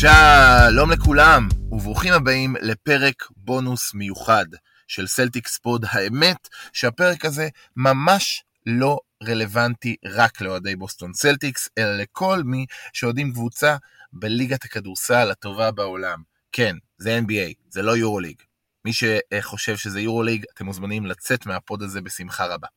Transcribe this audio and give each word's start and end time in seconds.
שלום 0.00 0.90
לכולם, 0.90 1.48
וברוכים 1.72 2.12
הבאים 2.12 2.56
לפרק 2.60 3.28
בונוס 3.36 3.94
מיוחד 3.94 4.46
של 4.88 5.06
Celtics 5.06 5.58
Pod. 5.58 5.84
האמת 5.88 6.48
שהפרק 6.72 7.24
הזה 7.24 7.48
ממש 7.76 8.44
לא 8.66 8.98
רלוונטי 9.22 9.96
רק 10.04 10.40
לאוהדי 10.40 10.76
בוסטון 10.76 11.12
סלטיקס, 11.14 11.68
אלא 11.78 11.96
לכל 11.96 12.42
מי 12.44 12.66
שאוהדים 12.92 13.32
קבוצה 13.32 13.76
בליגת 14.12 14.64
הכדורסל 14.64 15.30
הטובה 15.30 15.70
בעולם. 15.70 16.22
כן, 16.52 16.76
זה 16.98 17.18
NBA, 17.18 17.54
זה 17.68 17.82
לא 17.82 17.96
יורוליג. 17.96 18.42
מי 18.84 18.90
שחושב 18.92 19.76
שזה 19.76 20.00
יורוליג, 20.00 20.44
אתם 20.54 20.64
מוזמנים 20.64 21.06
לצאת 21.06 21.46
מה 21.46 21.60
pod 21.60 21.82
הזה 21.82 22.00
בשמחה 22.00 22.46
רבה. 22.46 22.68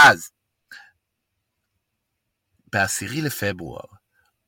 אז, 0.00 0.30
ב-10 2.72 3.22
לפברואר 3.22 3.86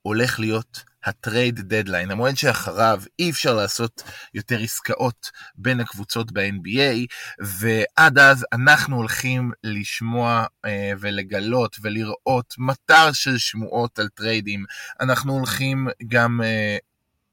הולך 0.03 0.41
להיות 0.41 0.94
ה 1.05 1.14
trade 1.14 1.61
deadline, 1.61 2.11
המועד 2.11 2.37
שאחריו 2.37 3.03
אי 3.19 3.31
אפשר 3.31 3.55
לעשות 3.55 4.03
יותר 4.35 4.59
עסקאות 4.61 5.31
בין 5.55 5.81
הקבוצות 5.81 6.33
ב-NBA, 6.33 7.07
ועד 7.41 8.19
אז 8.19 8.47
אנחנו 8.53 8.97
הולכים 8.97 9.53
לשמוע 9.65 10.47
אה, 10.65 10.93
ולגלות 11.01 11.77
ולראות 11.83 12.55
מטר 12.59 13.13
של 13.13 13.39
שמועות 13.39 13.99
על 13.99 14.09
טריידים. 14.09 14.65
אנחנו 15.01 15.33
הולכים 15.33 15.89
גם 16.09 16.41
אה, 16.45 16.77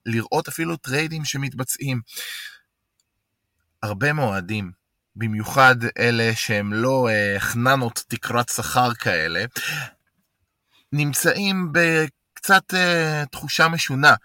לראות 0.06 0.48
אפילו 0.48 0.78
טריידים 0.78 1.26
שמתבצעים. 1.26 2.02
הרבה 3.84 4.14
אוהדים, 4.14 4.72
במיוחד 5.16 5.76
אלה 5.98 6.32
שהם 6.36 6.74
לא 6.74 7.10
אה, 7.10 7.36
חננות 7.40 8.04
תקרת 8.08 8.50
שכר 8.50 8.94
כאלה, 8.94 9.46
נמצאים 10.94 11.72
בקצת 12.42 12.74
אה, 12.74 13.24
תחושה 13.32 13.68
משונה. 13.68 14.16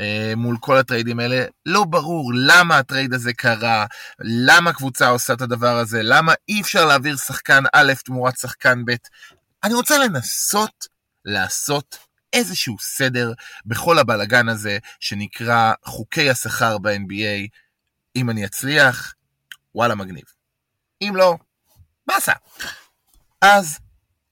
אה, 0.00 0.32
מול 0.36 0.56
כל 0.60 0.76
הטריידים 0.76 1.20
האלה, 1.20 1.44
לא 1.66 1.84
ברור 1.84 2.32
למה 2.34 2.78
הטרייד 2.78 3.14
הזה 3.14 3.32
קרה, 3.32 3.86
למה 4.20 4.72
קבוצה 4.72 5.08
עושה 5.08 5.32
את 5.32 5.40
הדבר 5.40 5.76
הזה, 5.76 6.00
למה 6.02 6.32
אי 6.48 6.60
אפשר 6.60 6.84
להעביר 6.84 7.16
שחקן 7.16 7.62
א' 7.72 7.92
תמורת 8.04 8.38
שחקן 8.38 8.84
ב'. 8.84 8.94
אני 9.64 9.74
רוצה 9.74 9.98
לנסות 9.98 10.86
לעשות 11.24 11.98
איזשהו 12.32 12.76
סדר 12.80 13.32
בכל 13.66 13.98
הבלגן 13.98 14.48
הזה 14.48 14.78
שנקרא 15.00 15.72
חוקי 15.84 16.30
השכר 16.30 16.78
ב-NBA. 16.78 17.48
אם 18.16 18.30
אני 18.30 18.44
אצליח, 18.44 19.14
וואלה 19.74 19.94
מגניב. 19.94 20.24
אם 21.02 21.12
לא, 21.16 21.36
באסה. 22.06 22.32
אז 23.42 23.78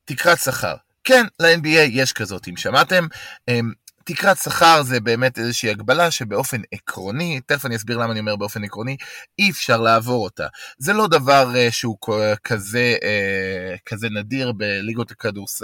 תקרת 0.05 0.39
שכר. 0.39 0.77
כן, 1.05 1.25
ל-NBA 1.41 1.89
יש 1.91 2.13
כזאת, 2.13 2.49
אם 2.49 2.57
שמעתם. 2.57 3.07
אמ, 3.49 3.73
תקרת 4.05 4.37
שכר 4.39 4.83
זה 4.83 5.01
באמת 5.01 5.39
איזושהי 5.39 5.71
הגבלה 5.71 6.11
שבאופן 6.11 6.61
עקרוני, 6.73 7.41
תכף 7.47 7.67
אני 7.67 7.77
אסביר 7.77 7.99
למה 7.99 8.13
אני 8.13 8.21
אומר 8.21 8.37
באופן 8.37 8.65
עקרוני, 8.65 8.97
אי 9.39 9.51
אפשר 9.51 9.81
לעבור 9.81 10.25
אותה. 10.25 10.47
זה 10.79 10.93
לא 10.93 11.09
דבר 11.09 11.51
uh, 11.53 11.73
שהוא 11.73 11.97
כזה, 12.45 12.97
uh, 13.01 13.79
כזה 13.87 14.09
נדיר 14.09 14.53
בליגות 14.53 15.11
הכדורס... 15.11 15.63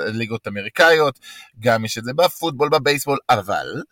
אמריקאיות, 0.49 1.19
גם 1.59 1.85
יש 1.85 1.99
את 1.99 2.05
זה 2.05 2.13
בפוטבול, 2.17 2.69
בבייסבול, 2.69 3.19
אבל 3.31 3.83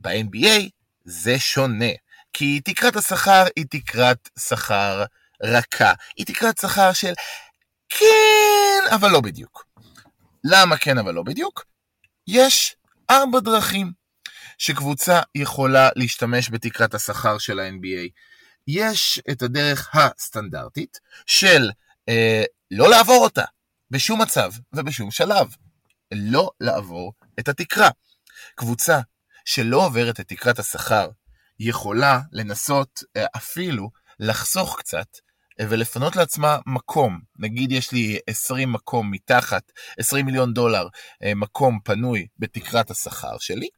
ב-NBA 0.00 0.68
זה 1.04 1.38
שונה. 1.38 1.92
כי 2.32 2.60
תקרת 2.64 2.96
השכר 2.96 3.44
היא 3.56 3.64
תקרת 3.70 4.28
שכר 4.38 5.04
רכה. 5.42 5.92
היא 6.16 6.26
תקרת 6.26 6.58
שכר 6.58 6.92
של 6.92 7.12
כן, 7.88 8.94
אבל 8.94 9.10
לא 9.10 9.20
בדיוק. 9.20 9.65
למה 10.50 10.76
כן, 10.76 10.98
אבל 10.98 11.14
לא 11.14 11.22
בדיוק? 11.22 11.64
יש 12.26 12.76
ארבע 13.10 13.40
דרכים 13.40 13.92
שקבוצה 14.58 15.20
יכולה 15.34 15.88
להשתמש 15.96 16.50
בתקרת 16.50 16.94
השכר 16.94 17.38
של 17.38 17.60
ה-NBA. 17.60 18.08
יש 18.68 19.20
את 19.30 19.42
הדרך 19.42 19.90
הסטנדרטית 19.94 21.00
של 21.26 21.70
אה, 22.08 22.44
לא 22.70 22.90
לעבור 22.90 23.24
אותה 23.24 23.44
בשום 23.90 24.22
מצב 24.22 24.52
ובשום 24.72 25.10
שלב. 25.10 25.54
לא 26.14 26.50
לעבור 26.60 27.12
את 27.40 27.48
התקרה. 27.48 27.88
קבוצה 28.54 29.00
שלא 29.44 29.86
עוברת 29.86 30.20
את 30.20 30.28
תקרת 30.28 30.58
השכר 30.58 31.08
יכולה 31.60 32.20
לנסות 32.32 33.02
אה, 33.16 33.26
אפילו 33.36 33.90
לחסוך 34.20 34.78
קצת 34.78 35.08
ולפנות 35.60 36.16
לעצמה 36.16 36.58
מקום. 36.66 37.20
נגיד 37.38 37.72
יש 37.72 37.92
לי 37.92 38.18
20 38.26 38.72
מקום 38.72 39.10
מתחת, 39.10 39.72
20 39.98 40.26
מיליון 40.26 40.54
דולר 40.54 40.88
אה, 41.22 41.34
מקום 41.34 41.78
פנוי 41.84 42.26
בתקרת 42.38 42.90
השכר 42.90 43.38
שלי. 43.38 43.68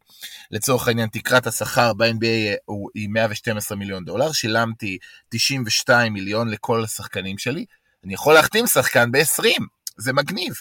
לצורך 0.51 0.89
העניין 0.89 1.09
תקרת 1.09 1.47
השכר 1.47 1.93
ב-NBA 1.93 2.73
היא 2.95 3.09
112 3.09 3.79
מיליון 3.79 4.05
דולר, 4.05 4.33
שילמתי 4.33 4.99
92 5.29 6.13
מיליון 6.13 6.49
לכל 6.49 6.85
השחקנים 6.85 7.39
שלי. 7.39 7.65
אני 8.05 8.15
יכול 8.15 8.35
להחתים 8.35 8.67
שחקן 8.67 9.13
ב-20, 9.13 9.63
זה 9.97 10.13
מגניב. 10.13 10.55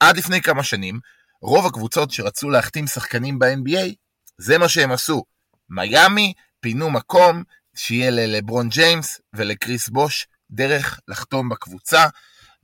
עד 0.00 0.16
לפני 0.16 0.42
כמה 0.42 0.62
שנים, 0.62 1.00
רוב 1.42 1.66
הקבוצות 1.66 2.10
שרצו 2.10 2.50
להחתים 2.50 2.86
שחקנים 2.86 3.38
ב-NBA, 3.38 3.94
זה 4.38 4.58
מה 4.58 4.68
שהם 4.68 4.92
עשו. 4.92 5.24
מיאמי 5.68 6.32
פינו 6.60 6.90
מקום 6.90 7.42
שיהיה 7.74 8.10
ללברון 8.10 8.68
ג'יימס 8.68 9.20
ולקריס 9.34 9.88
בוש 9.88 10.26
דרך 10.52 11.00
לחתום 11.08 11.48
בקבוצה, 11.48 12.06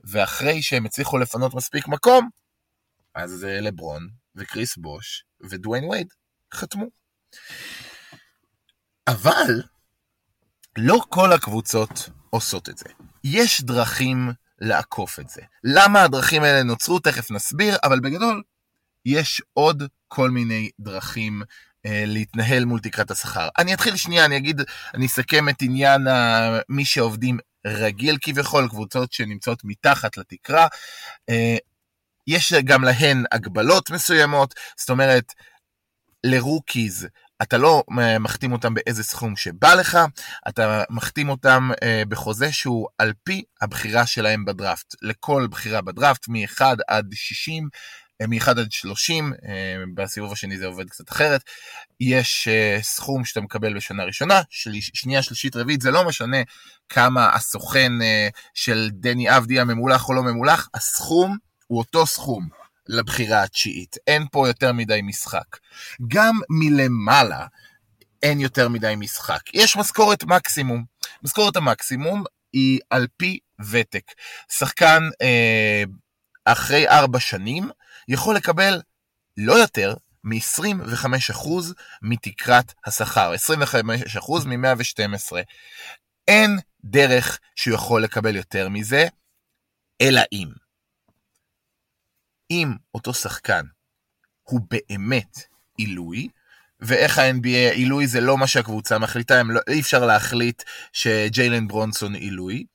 ואחרי 0.03 0.61
שהם 0.61 0.85
הצליחו 0.85 1.17
לפנות 1.17 1.53
מספיק 1.53 1.87
מקום, 1.87 2.29
אז 3.15 3.43
לברון 3.43 4.09
וקריס 4.35 4.77
בוש 4.77 5.23
ודוויין 5.41 5.83
וייד 5.83 6.07
חתמו. 6.53 6.85
אבל 9.07 9.63
לא 10.77 10.99
כל 11.09 11.33
הקבוצות 11.33 12.09
עושות 12.29 12.69
את 12.69 12.77
זה. 12.77 12.85
יש 13.23 13.61
דרכים 13.61 14.31
לעקוף 14.61 15.19
את 15.19 15.29
זה. 15.29 15.41
למה 15.63 16.03
הדרכים 16.03 16.43
האלה 16.43 16.63
נוצרו? 16.63 16.99
תכף 16.99 17.31
נסביר, 17.31 17.77
אבל 17.83 17.99
בגדול, 17.99 18.43
יש 19.05 19.41
עוד 19.53 19.83
כל 20.07 20.29
מיני 20.29 20.69
דרכים 20.79 21.41
אה, 21.85 22.03
להתנהל 22.07 22.65
מול 22.65 22.79
תקרת 22.79 23.11
השכר. 23.11 23.49
אני 23.57 23.73
אתחיל 23.73 23.95
שנייה, 23.95 24.25
אני 24.25 24.37
אגיד, 24.37 24.61
אני 24.93 25.05
אסכם 25.05 25.49
את 25.49 25.61
עניין 25.61 26.07
מי 26.69 26.85
שעובדים 26.85 27.37
רגיל 27.67 28.17
כביכול, 28.21 28.67
קבוצות 28.69 29.13
שנמצאות 29.13 29.61
מתחת 29.63 30.17
לתקרה. 30.17 30.67
אה, 31.29 31.57
יש 32.27 32.53
גם 32.53 32.83
להן 32.83 33.23
הגבלות 33.31 33.89
מסוימות, 33.89 34.53
זאת 34.77 34.89
אומרת, 34.89 35.33
לרוקיז 36.23 37.07
אתה 37.41 37.57
לא 37.57 37.83
מחתים 38.19 38.51
אותם 38.51 38.73
באיזה 38.73 39.03
סכום 39.03 39.35
שבא 39.35 39.73
לך, 39.73 39.97
אתה 40.47 40.83
מחתים 40.89 41.29
אותם 41.29 41.69
אה, 41.83 42.03
בחוזה 42.09 42.51
שהוא 42.51 42.87
על 42.97 43.13
פי 43.23 43.43
הבחירה 43.61 44.05
שלהם 44.05 44.45
בדראפט. 44.45 44.95
לכל 45.01 45.47
בחירה 45.51 45.81
בדראפט, 45.81 46.27
מ-1 46.27 46.61
עד 46.87 47.05
60, 47.13 47.69
מ-1 48.27 48.49
עד 48.49 48.71
30, 48.71 49.33
אה, 49.45 49.83
בסיבוב 49.93 50.31
השני 50.31 50.57
זה 50.57 50.65
עובד 50.65 50.89
קצת 50.89 51.11
אחרת, 51.11 51.43
יש 51.99 52.47
אה, 52.47 52.77
סכום 52.81 53.25
שאתה 53.25 53.41
מקבל 53.41 53.75
בשנה 53.75 54.03
ראשונה, 54.03 54.41
שנייה, 54.93 55.21
שלישית, 55.21 55.55
רביעית, 55.55 55.81
זה 55.81 55.91
לא 55.91 56.07
משנה 56.07 56.37
כמה 56.89 57.35
הסוכן 57.35 58.01
אה, 58.01 58.27
של 58.53 58.89
דני 58.93 59.37
אבדיה 59.37 59.63
ממולח 59.63 60.09
או 60.09 60.13
לא 60.13 60.23
ממולח, 60.23 60.69
הסכום 60.73 61.37
הוא 61.67 61.79
אותו 61.79 62.05
סכום 62.05 62.47
לבחירה 62.87 63.43
התשיעית, 63.43 63.95
אין 64.07 64.25
פה 64.31 64.47
יותר 64.47 64.73
מדי 64.73 64.99
משחק. 65.03 65.57
גם 66.07 66.39
מלמעלה 66.49 67.45
אין 68.23 68.39
יותר 68.39 68.69
מדי 68.69 68.93
משחק. 68.97 69.41
יש 69.53 69.77
משכורת 69.77 70.23
מקסימום. 70.23 70.83
משכורת 71.23 71.55
המקסימום 71.55 72.23
היא 72.53 72.79
על 72.89 73.07
פי 73.17 73.39
ותק. 73.71 74.11
שחקן 74.51 75.03
אה, 75.21 75.83
אחרי 76.45 76.87
ארבע 76.87 77.19
שנים, 77.19 77.69
יכול 78.09 78.35
לקבל 78.35 78.81
לא 79.37 79.53
יותר 79.53 79.93
מ-25% 80.23 81.49
מתקרת 82.01 82.73
השכר, 82.85 83.33
25% 83.33 84.47
מ-112. 84.47 85.37
אין 86.27 86.59
דרך 86.83 87.39
שהוא 87.55 87.75
יכול 87.75 88.03
לקבל 88.03 88.35
יותר 88.35 88.69
מזה, 88.69 89.07
אלא 90.01 90.21
אם. 90.31 90.49
אם 92.51 92.73
אותו 92.93 93.13
שחקן 93.13 93.65
הוא 94.43 94.61
באמת 94.69 95.37
עילוי, 95.77 96.27
ואיך 96.79 97.17
ה-NBA, 97.17 97.73
עילוי 97.73 98.07
זה 98.07 98.21
לא 98.21 98.37
מה 98.37 98.47
שהקבוצה 98.47 98.99
מחליטה, 98.99 99.43
לא, 99.43 99.59
אי 99.69 99.79
אפשר 99.79 100.05
להחליט 100.05 100.63
שג'יילן 100.93 101.67
ברונסון 101.67 102.15
עילוי, 102.15 102.65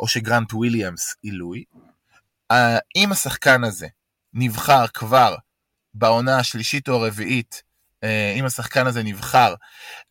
או 0.00 0.08
שגרנט 0.08 0.52
וויליאמס 0.52 1.14
עילוי. 1.22 1.64
אם 2.96 3.12
השחקן 3.12 3.64
הזה 3.64 3.86
נבחר 4.34 4.86
כבר 4.86 5.36
בעונה 5.94 6.38
השלישית 6.38 6.88
או 6.88 6.94
הרביעית, 6.94 7.62
אה, 8.04 8.34
אם 8.36 8.44
השחקן 8.44 8.86
הזה 8.86 9.02
נבחר 9.02 9.54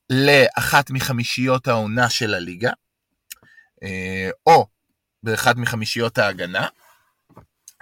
לאחת 0.10 0.92
מחמישיות 0.92 1.68
העונה 1.68 2.10
של 2.10 2.34
הליגה, 2.34 2.72
אה, 3.84 4.30
או 4.46 4.68
באחת 5.24 5.56
מחמישיות 5.56 6.18
ההגנה, 6.18 6.68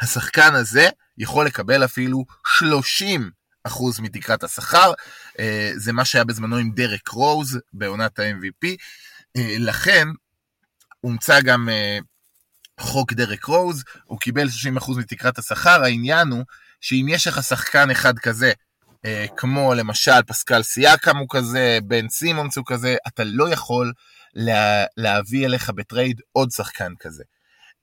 השחקן 0.02 0.56
הזה 0.56 0.90
יכול 1.18 1.46
לקבל 1.46 1.86
אפילו 1.86 2.26
30 2.58 3.32
אחוז 3.64 4.00
מתקרת 4.00 4.44
השכר, 4.44 4.94
אה, 5.40 5.72
זה 5.76 5.94
מה 5.94 6.06
שהיה 6.06 6.24
בזמנו 6.24 6.58
עם 6.58 6.72
דרק 6.72 7.08
רוז 7.08 7.60
בעונת 7.74 8.20
ה-MVP, 8.20 8.76
לכן 9.60 10.08
הומצא 11.02 11.42
גם 11.42 11.70
חוק 12.80 13.14
דרק 13.14 13.46
רוז, 13.46 13.84
הוא 14.06 14.20
קיבל 14.20 14.48
30% 14.80 14.92
מתקרת 14.98 15.38
השכר, 15.38 15.84
העניין 15.84 16.28
הוא 16.28 16.44
שאם 16.82 17.06
יש 17.10 17.28
לך 17.28 17.44
שחקן 17.44 17.92
אחד 17.92 18.20
כזה, 18.20 18.52
כמו 19.38 19.74
למשל 19.74 20.24
פסקל 20.28 20.64
סיאקם 20.64 21.18
הוא 21.18 21.28
כזה, 21.30 21.80
בן 21.84 22.10
סימונס 22.10 22.58
הוא 22.58 22.66
כזה, 22.68 22.96
אתה 23.08 23.24
לא 23.26 23.50
יכול 23.50 23.94
לה, 24.36 24.86
להביא 24.98 25.46
אליך 25.46 25.70
בטרייד 25.70 26.22
עוד 26.32 26.52
שחקן 26.52 26.94
כזה. 27.00 27.24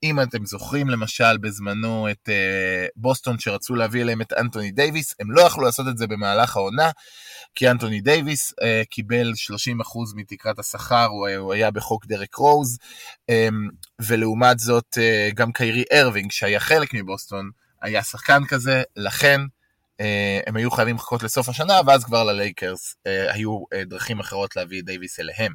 אם 0.05 0.21
אתם 0.21 0.47
זוכרים 0.47 0.91
למשל 0.91 1.39
בזמנו 1.39 2.11
את 2.11 2.29
אה, 2.29 2.91
בוסטון 2.97 3.39
שרצו 3.39 3.75
להביא 3.75 4.03
אליהם 4.03 4.21
את 4.21 4.33
אנטוני 4.33 4.71
דייוויס, 4.71 5.15
הם 5.21 5.31
לא 5.31 5.41
יכלו 5.41 5.65
לעשות 5.65 5.89
את 5.89 5.99
זה 5.99 6.07
במהלך 6.07 6.57
העונה, 6.57 6.91
כי 7.55 7.71
אנטוני 7.71 8.01
דייוויס 8.01 8.53
אה, 8.53 8.55
קיבל 8.91 9.33
30% 9.33 9.73
מתקרת 10.15 10.59
השכר, 10.59 11.05
הוא, 11.05 11.29
הוא 11.29 11.53
היה 11.53 11.71
בחוק 11.71 12.07
דרק 12.07 12.35
רוז, 12.35 12.79
אמ, 13.31 13.35
ולעומת 14.01 14.59
זאת 14.59 14.99
uh, 14.99 15.35
גם 15.35 15.53
קיירי 15.53 15.85
ארווינג 15.93 16.33
שהיה 16.33 16.61
חלק 16.61 16.95
מבוסטון, 16.95 17.51
היה 17.83 18.03
שחקן 18.03 18.45
כזה, 18.49 18.83
לכן 18.97 19.41
אה, 19.41 20.05
הם 20.47 20.57
היו 20.57 20.71
חייבים 20.71 20.97
לחכות 20.97 21.23
לסוף 21.23 21.49
השנה, 21.49 21.81
ואז 21.87 22.05
כבר 22.05 22.25
ללייקרס 22.25 22.95
אה, 22.95 23.33
היו 23.33 23.59
אה, 23.59 23.85
דרכים 23.87 24.21
אחרות 24.21 24.57
להביא 24.57 24.81
את 24.81 24.85
דייוויס 24.85 25.21
אליהם. 25.21 25.55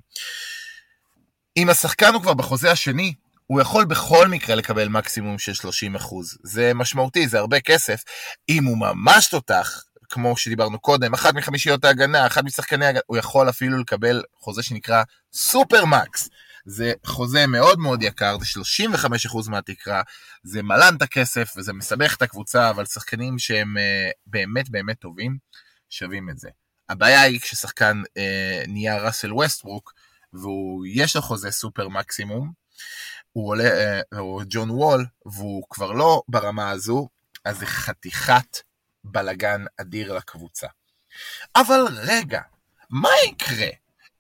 אם 1.58 1.70
השחקן 1.70 2.14
הוא 2.14 2.22
כבר 2.22 2.34
בחוזה 2.34 2.72
השני, 2.72 3.14
הוא 3.52 3.62
יכול 3.62 3.86
בכל 3.86 4.28
מקרה 4.28 4.56
לקבל 4.56 4.88
מקסימום 4.88 5.40
של 5.40 5.54
30 5.54 5.96
אחוז. 5.96 6.38
זה 6.44 6.72
משמעותי, 6.76 7.28
זה 7.28 7.40
הרבה 7.40 7.60
כסף. 7.60 8.04
אם 8.50 8.66
הוא 8.66 8.78
ממש 8.78 9.28
תותח, 9.28 9.84
כמו 10.10 10.38
שדיברנו 10.38 10.80
קודם, 10.80 11.14
אחת 11.14 11.34
מחמישיות 11.34 11.86
ההגנה, 11.86 12.28
אחד 12.28 12.46
משחקני 12.46 12.86
ההגנה, 12.86 13.00
הוא 13.06 13.18
יכול 13.18 13.50
אפילו 13.50 13.78
לקבל 13.78 14.24
חוזה 14.40 14.64
שנקרא 14.64 15.04
סופר 15.34 15.86
מקס. 15.86 16.30
זה 16.66 16.94
חוזה 17.06 17.48
מאוד 17.48 17.80
מאוד 17.80 18.04
יקר, 18.04 18.38
זה 18.40 18.46
35% 18.86 19.50
מהתקרה, 19.50 20.02
זה 20.44 20.64
מלן 20.64 20.96
את 20.98 21.02
הכסף 21.02 21.54
וזה 21.58 21.74
מסבך 21.74 22.16
את 22.16 22.22
הקבוצה, 22.22 22.70
אבל 22.70 22.86
שחקנים 22.86 23.40
שהם 23.40 23.78
uh, 23.78 24.12
באמת 24.26 24.70
באמת 24.70 25.00
טובים, 25.00 25.38
שווים 25.90 26.30
את 26.30 26.40
זה. 26.40 26.50
הבעיה 26.90 27.22
היא 27.22 27.40
כששחקן 27.40 28.02
uh, 28.08 28.68
נהיה 28.68 28.98
ראסל 28.98 29.34
ווסטברוק, 29.34 29.94
ויש 30.34 31.16
לו 31.16 31.22
חוזה 31.22 31.52
סופר 31.52 31.90
מקסימום, 31.90 32.52
הוא 33.32 33.50
עולה, 33.50 33.64
אה, 33.64 34.20
הוא 34.20 34.44
ג'ון 34.50 34.70
וול, 34.70 35.06
והוא 35.26 35.64
כבר 35.70 35.92
לא 35.92 36.22
ברמה 36.28 36.70
הזו, 36.70 37.08
אז 37.46 37.58
זה 37.58 37.66
חתיכת 37.66 38.58
בלגן 39.04 39.66
אדיר 39.82 40.14
לקבוצה. 40.14 40.68
אבל 41.56 41.86
רגע, 41.92 42.42
מה 42.90 43.10
יקרה 43.28 43.70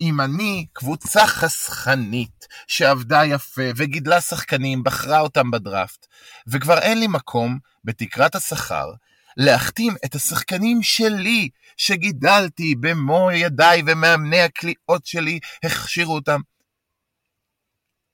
אם 0.01 0.21
אני, 0.21 0.65
קבוצה 0.73 1.27
חסכנית, 1.27 2.47
שעבדה 2.67 3.25
יפה 3.25 3.61
וגידלה 3.75 4.21
שחקנים, 4.21 4.83
בחרה 4.83 5.19
אותם 5.19 5.51
בדראפט, 5.51 6.07
וכבר 6.47 6.77
אין 6.79 6.99
לי 6.99 7.07
מקום 7.07 7.59
בתקרת 7.83 8.35
השכר, 8.35 8.91
להחתים 9.37 9.95
את 10.05 10.15
השחקנים 10.15 10.83
שלי, 10.83 11.49
שגידלתי 11.77 12.75
במו 12.75 13.31
ידיי 13.31 13.81
ומאמני 13.85 14.41
הקליעות 14.41 15.05
שלי 15.05 15.39
הכשירו 15.63 16.15
אותם. 16.15 16.41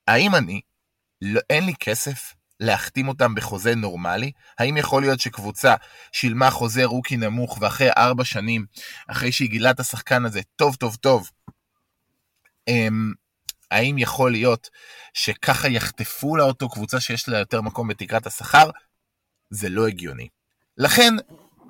האם 0.06 0.34
אני 0.34 0.60
לא, 1.22 1.40
אין 1.50 1.66
לי 1.66 1.74
כסף 1.80 2.34
להחתים 2.60 3.08
אותם 3.08 3.34
בחוזה 3.34 3.74
נורמלי? 3.74 4.32
האם 4.58 4.76
יכול 4.76 5.02
להיות 5.02 5.20
שקבוצה 5.20 5.74
שילמה 6.12 6.50
חוזה 6.50 6.84
רוקי 6.84 7.16
נמוך 7.16 7.58
ואחרי 7.60 7.90
ארבע 7.96 8.24
שנים, 8.24 8.66
אחרי 9.08 9.32
שהיא 9.32 9.50
גילה 9.50 9.70
את 9.70 9.80
השחקן 9.80 10.24
הזה 10.24 10.40
טוב 10.56 10.74
טוב 10.76 10.96
טוב, 10.96 11.30
הם, 12.66 13.12
האם 13.70 13.98
יכול 13.98 14.32
להיות 14.32 14.70
שככה 15.14 15.68
יחטפו 15.68 16.36
לאותו 16.36 16.68
קבוצה 16.68 17.00
שיש 17.00 17.28
לה 17.28 17.38
יותר 17.38 17.60
מקום 17.60 17.88
בתקרת 17.88 18.26
השכר? 18.26 18.70
זה 19.50 19.68
לא 19.68 19.86
הגיוני. 19.86 20.28
לכן 20.78 21.14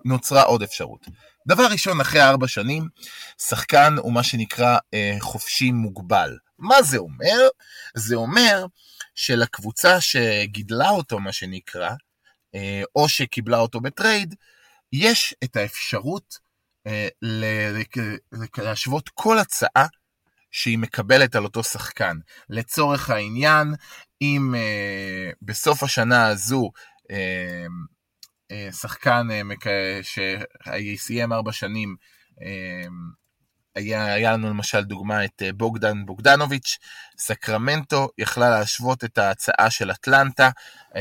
נוצרה 0.04 0.42
עוד 0.42 0.62
אפשרות. 0.62 1.06
דבר 1.48 1.66
ראשון, 1.70 2.00
אחרי 2.00 2.22
ארבע 2.22 2.48
שנים, 2.48 2.88
שחקן 3.38 3.94
הוא 3.98 4.12
מה 4.12 4.22
שנקרא 4.22 4.78
אה, 4.94 5.16
חופשי 5.20 5.70
מוגבל. 5.70 6.36
מה 6.58 6.82
זה 6.82 6.98
אומר? 6.98 7.48
זה 7.94 8.14
אומר 8.14 8.66
שלקבוצה 9.14 10.00
שגידלה 10.00 10.90
אותו, 10.90 11.18
מה 11.18 11.32
שנקרא, 11.32 11.90
אה, 12.54 12.82
או 12.96 13.08
שקיבלה 13.08 13.58
אותו 13.58 13.80
בטרייד, 13.80 14.34
יש 14.92 15.34
את 15.44 15.56
האפשרות 15.56 16.38
אה, 16.86 17.08
להשוות 18.58 19.08
כל 19.08 19.38
הצעה 19.38 19.86
שהיא 20.50 20.78
מקבלת 20.78 21.36
על 21.36 21.44
אותו 21.44 21.62
שחקן. 21.62 22.18
לצורך 22.50 23.10
העניין, 23.10 23.74
אם 24.22 24.54
אה, 24.54 25.30
בסוף 25.42 25.82
השנה 25.82 26.26
הזו 26.26 26.70
שחקן 28.72 29.28
שסיים 30.02 31.32
ארבע 31.32 31.52
שנים 31.52 31.96
היה, 33.76 34.14
היה 34.14 34.32
לנו 34.32 34.50
למשל 34.50 34.84
דוגמה 34.84 35.24
את 35.24 35.42
אה, 35.42 35.52
בוגדן 35.52 36.06
בוגדנוביץ', 36.06 36.78
סקרמנטו 37.18 38.08
יכלה 38.18 38.50
להשוות 38.50 39.04
את 39.04 39.18
ההצעה 39.18 39.70
של 39.70 39.90
אטלנטה, 39.90 40.50
אמ, 40.96 41.00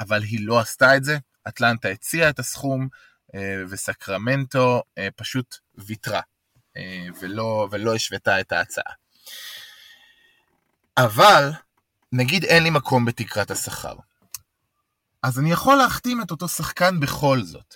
אבל 0.00 0.22
היא 0.22 0.46
לא 0.46 0.60
עשתה 0.60 0.96
את 0.96 1.04
זה, 1.04 1.18
אטלנטה 1.48 1.88
הציעה 1.88 2.30
את 2.30 2.38
הסכום, 2.38 2.88
אה, 3.34 3.62
וסקרמנטו 3.68 4.82
אה, 4.98 5.08
פשוט 5.16 5.56
ויתרה, 5.74 6.20
ולא, 7.20 7.68
ולא 7.70 7.94
השוותה 7.94 8.40
את 8.40 8.52
ההצעה. 8.52 8.92
אבל, 10.96 11.50
נגיד 12.12 12.44
אין 12.44 12.62
לי 12.62 12.70
מקום 12.70 13.04
בתקרת 13.04 13.50
השכר. 13.50 13.96
אז 15.22 15.38
אני 15.38 15.52
יכול 15.52 15.76
להחתים 15.76 16.22
את 16.22 16.30
אותו 16.30 16.48
שחקן 16.48 17.00
בכל 17.00 17.42
זאת, 17.42 17.74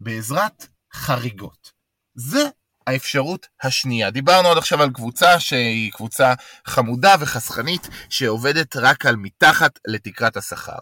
בעזרת 0.00 0.66
חריגות. 0.92 1.72
זה 2.14 2.48
האפשרות 2.86 3.46
השנייה. 3.62 4.10
דיברנו 4.10 4.48
עד 4.48 4.58
עכשיו 4.58 4.82
על 4.82 4.90
קבוצה 4.90 5.40
שהיא 5.40 5.92
קבוצה 5.92 6.34
חמודה 6.66 7.14
וחסכנית 7.20 7.88
שעובדת 8.10 8.76
רק 8.76 9.06
על 9.06 9.16
מתחת 9.16 9.78
לתקרת 9.86 10.36
השכר. 10.36 10.78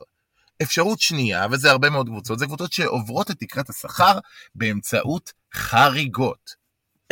אפשרות 0.62 1.00
שנייה, 1.00 1.46
וזה 1.50 1.70
הרבה 1.70 1.90
מאוד 1.90 2.08
קבוצות, 2.08 2.38
זה 2.38 2.46
קבוצות 2.46 2.72
שעוברות 2.72 3.30
את 3.30 3.36
תקרת 3.38 3.70
השכר 3.70 4.18
באמצעות 4.54 5.32
חריגות. 5.54 6.61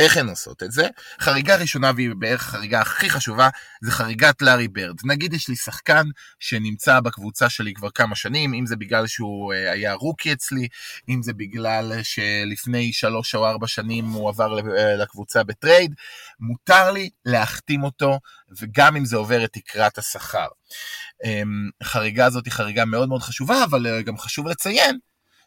איך 0.00 0.16
הן 0.16 0.28
עושות 0.28 0.62
את 0.62 0.72
זה? 0.72 0.88
חריגה 1.20 1.56
ראשונה, 1.56 1.92
והיא 1.96 2.10
בערך 2.18 2.48
החריגה 2.48 2.80
הכי 2.80 3.10
חשובה, 3.10 3.48
זה 3.82 3.90
חריגת 3.90 4.42
לארי 4.42 4.68
ברד. 4.68 4.96
נגיד 5.04 5.32
יש 5.32 5.48
לי 5.48 5.56
שחקן 5.56 6.06
שנמצא 6.38 7.00
בקבוצה 7.00 7.48
שלי 7.48 7.74
כבר 7.74 7.90
כמה 7.90 8.16
שנים, 8.16 8.54
אם 8.54 8.66
זה 8.66 8.76
בגלל 8.76 9.06
שהוא 9.06 9.52
אה, 9.52 9.72
היה 9.72 9.94
rookie 9.94 10.32
אצלי, 10.32 10.68
אם 11.08 11.22
זה 11.22 11.32
בגלל 11.32 11.92
שלפני 12.02 12.92
שלוש 12.92 13.34
או 13.34 13.46
ארבע 13.46 13.66
שנים 13.66 14.04
הוא 14.04 14.28
עבר 14.28 14.58
אה, 14.58 14.96
לקבוצה 14.96 15.42
בטרייד, 15.42 15.94
מותר 16.40 16.90
לי 16.90 17.10
להחתים 17.24 17.84
אותו, 17.84 18.18
וגם 18.60 18.96
אם 18.96 19.04
זה 19.04 19.16
עובר 19.16 19.44
את 19.44 19.52
תקרת 19.52 19.98
השכר. 19.98 20.46
אמ, 21.24 21.70
הזאת 22.26 22.44
היא 22.44 22.52
חריגה 22.52 22.84
מאוד 22.84 23.08
מאוד 23.08 23.22
חשובה, 23.22 23.64
אבל 23.64 23.86
אה, 23.86 24.02
גם 24.02 24.18
חשוב 24.18 24.46
לציין 24.46 24.98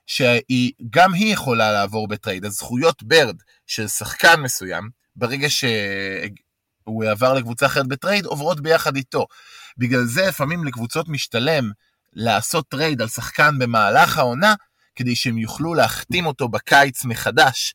שגם 0.08 1.14
היא 1.14 1.34
יכולה 1.34 1.72
לעבור 1.72 2.08
בטרייד. 2.08 2.46
הזכויות 2.46 3.04
ברד 3.04 3.36
של 3.68 3.88
שחקן 3.88 4.42
מסוים, 4.42 4.90
ברגע 5.16 5.50
שהוא 5.50 7.06
עבר 7.06 7.34
לקבוצה 7.34 7.66
אחרת 7.66 7.88
בטרייד, 7.88 8.26
עוברות 8.26 8.62
ביחד 8.62 8.96
איתו. 8.96 9.28
בגלל 9.78 10.06
זה 10.06 10.28
לפעמים 10.28 10.64
לקבוצות 10.64 11.10
משתלם 11.10 11.72
לעשות 12.14 12.68
טרייד 12.68 13.02
על 13.02 13.08
שחקן 13.08 13.60
במהלך 13.60 14.18
העונה, 14.18 14.54
כדי 14.96 15.16
שהם 15.16 15.38
יוכלו 15.38 15.74
להחתים 15.74 16.26
אותו 16.26 16.48
בקיץ 16.48 17.06
מחדש, 17.06 17.74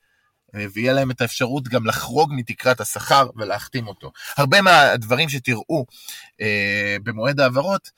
ויהיה 0.54 0.92
להם 0.92 1.10
את 1.10 1.20
האפשרות 1.20 1.68
גם 1.68 1.86
לחרוג 1.86 2.32
מתקרת 2.34 2.80
השכר 2.80 3.30
ולהחתים 3.36 3.86
אותו. 3.86 4.12
הרבה 4.36 4.62
מהדברים 4.62 5.28
שתראו 5.28 5.86
אה, 6.40 6.96
במועד 7.02 7.40
העברות, 7.40 7.90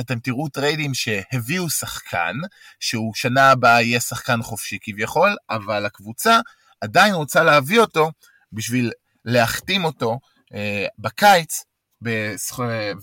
אתם 0.00 0.18
תראו 0.18 0.48
טריידים 0.48 0.94
שהביאו 0.94 1.70
שחקן, 1.70 2.36
שהוא 2.80 3.14
שנה 3.14 3.50
הבאה 3.50 3.82
יהיה 3.82 4.00
שחקן 4.00 4.42
חופשי 4.42 4.78
כביכול, 4.82 5.36
אבל 5.50 5.86
הקבוצה 5.86 6.40
עדיין 6.80 7.14
רוצה 7.14 7.42
להביא 7.42 7.80
אותו 7.80 8.10
בשביל 8.52 8.92
להחתים 9.24 9.84
אותו 9.84 10.18
אה, 10.54 10.86
בקיץ, 10.98 11.64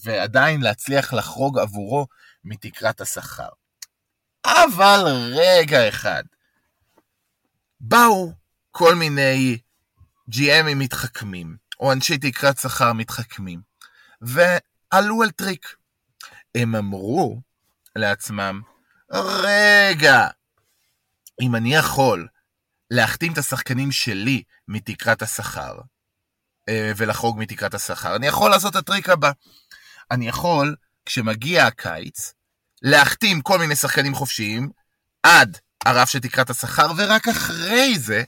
ועדיין 0.04 0.62
להצליח 0.62 1.14
לחרוג 1.14 1.60
עבורו 1.60 2.08
מתקרת 2.44 3.02
השכר. 3.02 3.50
אבל 4.46 5.04
רגע 5.36 5.90
אחד, 5.90 6.24
באו 7.80 8.39
כל 8.72 8.96
מיני 8.96 9.58
GM 10.32 10.54
ים 10.54 10.76
מתחכמים, 10.76 11.58
או 11.80 11.92
אנשי 11.92 12.18
תקרת 12.18 12.58
שכר 12.58 12.94
מתחכמים, 12.94 13.62
ועלו 14.22 15.24
על 15.24 15.32
טריק. 15.32 15.76
הם 16.56 16.76
אמרו 16.76 17.42
לעצמם, 17.96 18.62
רגע, 19.12 20.28
אם 21.42 21.56
אני 21.56 21.76
יכול 21.76 22.28
להחתים 22.92 23.34
את 23.34 23.38
השחקנים 23.38 23.92
שלי 23.92 24.44
מתקרת 24.68 25.22
השכר, 25.22 25.80
אה, 26.70 26.92
ולחרוג 26.98 27.40
מתקרת 27.40 27.74
השכר, 27.74 28.16
אני 28.16 28.28
יכול 28.28 28.52
לעשות 28.52 28.72
את 28.72 28.76
הטריק 28.76 29.10
הבא. 29.10 29.32
אני 30.12 30.28
יכול, 30.28 30.76
כשמגיע 31.06 31.66
הקיץ, 31.66 32.34
להחתים 32.82 33.42
כל 33.42 33.60
מיני 33.60 33.76
שחקנים 33.76 34.16
חופשיים 34.16 34.70
עד 35.24 35.58
הרף 35.86 36.10
של 36.10 36.20
תקרת 36.20 36.50
השכר, 36.50 36.92
ורק 36.98 37.28
אחרי 37.28 38.00
זה 38.00 38.24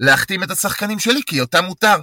להחתים 0.00 0.42
את 0.42 0.50
השחקנים 0.50 0.98
שלי, 0.98 1.20
כי 1.26 1.40
אותם 1.40 1.64
מותר. 1.64 1.96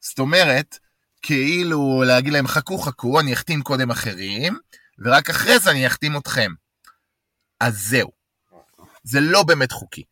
זאת 0.00 0.18
אומרת, 0.18 0.78
כאילו 1.22 2.02
להגיד 2.06 2.32
להם 2.32 2.46
חכו 2.46 2.78
חכו, 2.78 3.20
אני 3.20 3.32
אחתים 3.32 3.62
קודם 3.62 3.90
אחרים, 3.90 4.58
ורק 4.98 5.30
אחרי 5.30 5.58
זה 5.58 5.70
אני 5.70 5.86
אחתים 5.86 6.16
אתכם. 6.16 6.52
אז 7.60 7.88
זהו. 7.88 8.10
זה 9.02 9.20
לא 9.20 9.42
באמת 9.42 9.72
חוקי. 9.72 10.04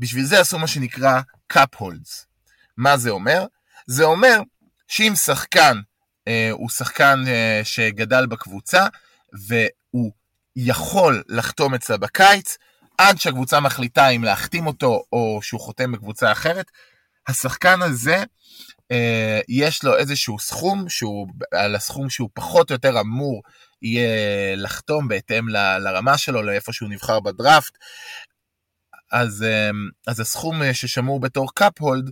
בשביל 0.00 0.24
זה 0.24 0.40
עשו 0.40 0.58
מה 0.58 0.66
שנקרא 0.66 1.20
cup 1.52 1.76
holds. 1.76 2.24
מה 2.76 2.96
זה 2.96 3.10
אומר? 3.10 3.46
זה 3.86 4.04
אומר 4.04 4.40
שאם 4.88 5.12
שחקן 5.16 5.80
אה, 6.28 6.48
הוא 6.52 6.70
שחקן 6.70 7.24
אה, 7.26 7.60
שגדל 7.64 8.26
בקבוצה, 8.26 8.86
והוא 9.32 10.12
יכול 10.56 11.22
לחתום 11.28 11.74
אצלה 11.74 11.96
בקיץ, 11.96 12.56
עד 12.98 13.20
שהקבוצה 13.20 13.60
מחליטה 13.60 14.08
אם 14.08 14.24
להחתים 14.24 14.66
אותו 14.66 15.02
או 15.12 15.38
שהוא 15.42 15.60
חותם 15.60 15.92
בקבוצה 15.92 16.32
אחרת, 16.32 16.70
השחקן 17.28 17.82
הזה, 17.82 18.24
אה, 18.92 19.40
יש 19.48 19.84
לו 19.84 19.96
איזשהו 19.96 20.38
סכום, 20.38 20.88
שהוא, 20.88 21.28
על 21.52 21.74
הסכום 21.74 22.10
שהוא 22.10 22.30
פחות 22.34 22.70
או 22.70 22.74
יותר 22.74 23.00
אמור 23.00 23.42
יהיה 23.82 24.56
לחתום 24.56 25.08
בהתאם 25.08 25.48
ל, 25.48 25.78
לרמה 25.78 26.18
שלו, 26.18 26.42
לאיפה 26.42 26.72
שהוא 26.72 26.88
נבחר 26.88 27.20
בדראפט. 27.20 27.78
אז, 29.12 29.42
אה, 29.42 29.70
אז 30.06 30.20
הסכום 30.20 30.72
ששמור 30.72 31.20
בתור 31.20 31.54
קאפ 31.54 31.80
הולד, 31.80 32.10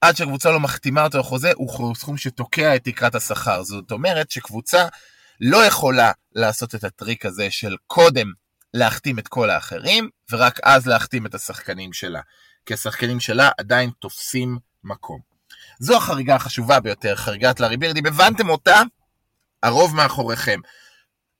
עד 0.00 0.16
שהקבוצה 0.16 0.50
לא 0.50 0.60
מחתימה 0.60 1.04
אותו 1.04 1.18
לחוזה, 1.18 1.52
הוא 1.56 1.94
סכום 1.94 2.16
שתוקע 2.16 2.76
את 2.76 2.84
תקרת 2.84 3.14
השכר. 3.14 3.62
זאת 3.62 3.92
אומרת 3.92 4.30
שקבוצה 4.30 4.86
לא 5.40 5.64
יכולה 5.64 6.12
לעשות 6.34 6.74
את 6.74 6.84
הטריק 6.84 7.26
הזה 7.26 7.50
של 7.50 7.76
קודם 7.86 8.32
להחתים 8.74 9.18
את 9.18 9.28
כל 9.28 9.50
האחרים, 9.50 10.08
ורק 10.30 10.60
אז 10.62 10.86
להחתים 10.86 11.26
את 11.26 11.34
השחקנים 11.34 11.92
שלה. 11.92 12.20
כי 12.66 12.74
השחקנים 12.74 13.20
שלה 13.20 13.50
עדיין 13.58 13.90
תופסים 13.98 14.58
מקום. 14.84 15.20
זו 15.78 15.96
החריגה 15.96 16.34
החשובה 16.34 16.80
ביותר, 16.80 17.16
חריגת 17.16 17.60
לארי 17.60 17.76
בירדים. 17.76 18.06
הבנתם 18.06 18.48
אותה? 18.48 18.82
הרוב 19.62 19.94
מאחוריכם. 19.94 20.60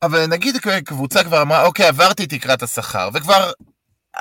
אבל 0.03 0.27
נגיד 0.27 0.57
קבוצה 0.85 1.25
כבר 1.25 1.43
אמרה, 1.43 1.67
אוקיי, 1.67 1.87
עברתי 1.89 2.27
תקרת 2.27 2.63
השכר, 2.63 3.09
וכבר, 3.15 3.53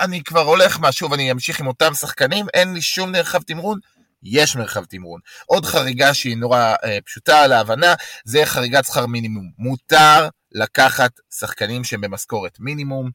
אני 0.00 0.24
כבר 0.24 0.40
הולך 0.40 0.80
מה, 0.80 0.92
שוב, 0.92 1.12
אני 1.12 1.32
אמשיך 1.32 1.60
עם 1.60 1.66
אותם 1.66 1.94
שחקנים, 1.94 2.46
אין 2.54 2.74
לי 2.74 2.82
שום 2.82 3.12
מרחב 3.12 3.42
תמרון, 3.42 3.78
יש 4.24 4.56
מרחב 4.56 4.84
תמרון. 4.84 5.20
עוד 5.46 5.64
חריגה 5.64 6.14
שהיא 6.14 6.36
נורא 6.36 6.74
אה, 6.84 6.98
פשוטה 7.04 7.46
להבנה, 7.46 7.94
זה 8.24 8.46
חריגת 8.46 8.84
שכר 8.84 9.06
מינימום. 9.06 9.50
מותר 9.58 10.28
לקחת 10.52 11.10
שחקנים 11.38 11.84
שהם 11.84 12.00
במשכורת 12.00 12.60
מינימום, 12.60 13.10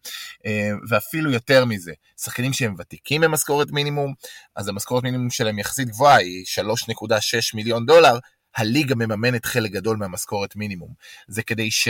אה, 0.46 0.72
ואפילו 0.90 1.32
יותר 1.32 1.66
מזה, 1.66 1.92
שחקנים 2.22 2.54
שהם 2.54 2.76
ותיקים 2.80 3.22
במשכורת 3.22 3.72
מינימום, 3.72 4.14
אז 4.56 4.68
המשכורת 4.68 5.04
מינימום 5.04 5.30
שלהם 5.30 5.60
יחסית 5.60 5.88
גבוהה, 5.88 6.16
היא 6.16 6.46
3.6 6.46 7.16
מיליון 7.54 7.86
דולר, 7.86 8.18
הליגה 8.56 8.96
מממנת 8.96 9.46
חלק 9.46 9.72
גדול 9.72 9.98
מהמשכורת 9.98 10.56
מינימום. 10.56 10.94
זה 11.28 11.44
כדי 11.44 11.72
ש... 11.72 11.88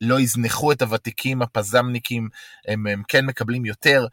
לא 0.00 0.20
יזנחו 0.20 0.72
את 0.72 0.82
הוותיקים, 0.82 1.42
הפזמניקים, 1.42 2.28
הם, 2.68 2.86
הם 2.86 3.02
כן 3.08 3.26
מקבלים 3.26 3.64
יותר, 3.64 4.06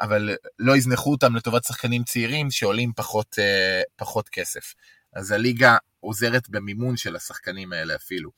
אבל 0.00 0.30
לא 0.58 0.76
יזנחו 0.76 1.10
אותם 1.10 1.36
לטובת 1.36 1.64
שחקנים 1.64 2.04
צעירים 2.04 2.50
שעולים 2.50 2.92
פחות, 2.96 3.36
אה, 3.38 3.82
פחות 3.96 4.28
כסף. 4.28 4.74
אז 5.16 5.30
הליגה 5.30 5.76
עוזרת 6.00 6.48
במימון 6.50 6.96
של 6.96 7.16
השחקנים 7.16 7.72
האלה 7.72 7.94
אפילו. 7.94 8.30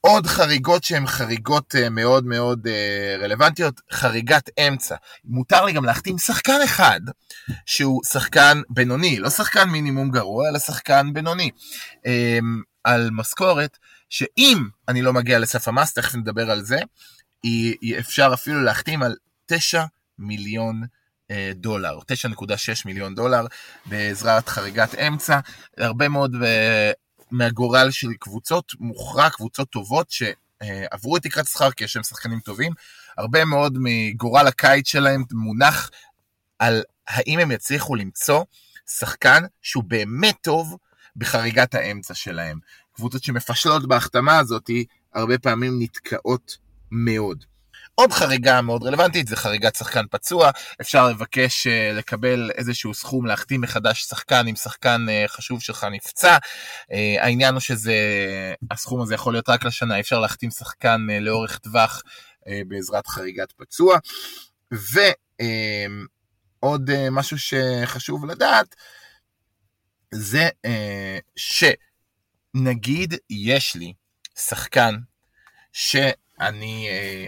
עוד 0.00 0.26
חריגות 0.26 0.84
שהן 0.84 1.06
חריגות 1.06 1.74
אה, 1.74 1.90
מאוד 1.90 2.26
מאוד 2.26 2.66
אה, 2.66 3.16
רלוונטיות, 3.20 3.80
חריגת 3.92 4.50
אמצע. 4.58 4.96
מותר 5.24 5.64
לי 5.64 5.72
גם 5.72 5.84
להחתים 5.84 6.18
שחקן 6.18 6.58
אחד 6.64 7.00
שהוא 7.66 8.00
שחקן 8.04 8.60
בינוני, 8.70 9.18
לא 9.18 9.30
שחקן 9.30 9.68
מינימום 9.68 10.10
גרוע, 10.10 10.48
אלא 10.48 10.58
שחקן 10.58 11.12
בינוני, 11.12 11.50
על 12.84 13.10
משכורת 13.12 13.78
שאם 14.08 14.68
אני 14.88 15.02
לא 15.02 15.12
מגיע 15.12 15.38
לסף 15.38 15.68
המס, 15.68 15.92
תכף 15.92 16.14
נדבר 16.14 16.50
על 16.50 16.62
זה, 16.62 16.78
אפשר 17.98 18.30
אפילו 18.34 18.62
להחתים 18.62 19.02
על 19.02 19.14
9 19.46 19.84
מיליון 20.18 20.82
אה, 21.30 21.52
דולר, 21.54 21.98
9.6 21.98 22.46
מיליון 22.84 23.14
דולר 23.14 23.46
בעזרת 23.86 24.48
חריגת 24.48 24.94
אמצע. 24.94 25.40
הרבה 25.78 26.08
מאוד 26.08 26.36
אה, 26.44 26.92
מהגורל 27.30 27.90
של 27.90 28.08
קבוצות 28.18 28.72
מוכרע, 28.80 29.30
קבוצות 29.30 29.70
טובות 29.70 30.10
שעברו 30.10 31.16
את 31.16 31.22
תקרת 31.22 31.46
שכר 31.46 31.70
כי 31.70 31.84
יש 31.84 31.96
להם 31.96 32.02
שחקנים 32.02 32.40
טובים. 32.40 32.72
הרבה 33.18 33.44
מאוד 33.44 33.78
מגורל 33.80 34.46
הקיץ 34.46 34.88
שלהם 34.88 35.24
מונח 35.32 35.90
על 36.58 36.82
האם 37.08 37.38
הם 37.38 37.50
יצליחו 37.50 37.94
למצוא 37.94 38.44
שחקן 38.86 39.42
שהוא 39.62 39.84
באמת 39.84 40.36
טוב 40.40 40.76
בחריגת 41.16 41.74
האמצע 41.74 42.14
שלהם. 42.14 42.58
קבוצות 42.92 43.24
שמפשלות 43.24 43.88
בהחתמה 43.88 44.38
הזאת 44.38 44.70
הרבה 45.14 45.38
פעמים 45.38 45.82
נתקעות 45.82 46.56
מאוד. 46.90 47.44
עוד 47.94 48.12
חריגה 48.12 48.62
מאוד 48.62 48.82
רלוונטית 48.82 49.28
זה 49.28 49.36
חריגת 49.36 49.74
שחקן 49.76 50.04
פצוע, 50.10 50.50
אפשר 50.80 51.08
לבקש 51.08 51.66
uh, 51.66 51.70
לקבל 51.98 52.50
איזשהו 52.50 52.94
סכום 52.94 53.26
להחתים 53.26 53.60
מחדש 53.60 54.02
שחקן 54.02 54.46
אם 54.48 54.56
שחקן 54.56 55.06
uh, 55.08 55.28
חשוב 55.28 55.60
שלך 55.60 55.86
נפצע. 55.90 56.36
Uh, 56.36 56.94
העניין 57.20 57.54
הוא 57.54 57.60
שזה, 57.60 57.94
הסכום 58.70 59.00
הזה 59.02 59.14
יכול 59.14 59.32
להיות 59.32 59.48
רק 59.48 59.64
לשנה, 59.64 60.00
אפשר 60.00 60.20
להחתים 60.20 60.50
שחקן 60.50 61.06
לאורך 61.20 61.58
טווח 61.58 62.02
בעזרת 62.66 63.06
חריגת 63.06 63.52
פצוע. 63.52 63.98
ועוד 66.62 66.90
משהו 67.10 67.36
שחשוב 67.38 68.26
לדעת, 68.26 68.74
זה 70.12 70.48
uh, 70.66 70.70
ש... 71.36 71.64
נגיד 72.54 73.14
יש 73.30 73.74
לי 73.74 73.92
שחקן 74.38 74.94
שאני 75.72 76.88
אה, 76.88 77.26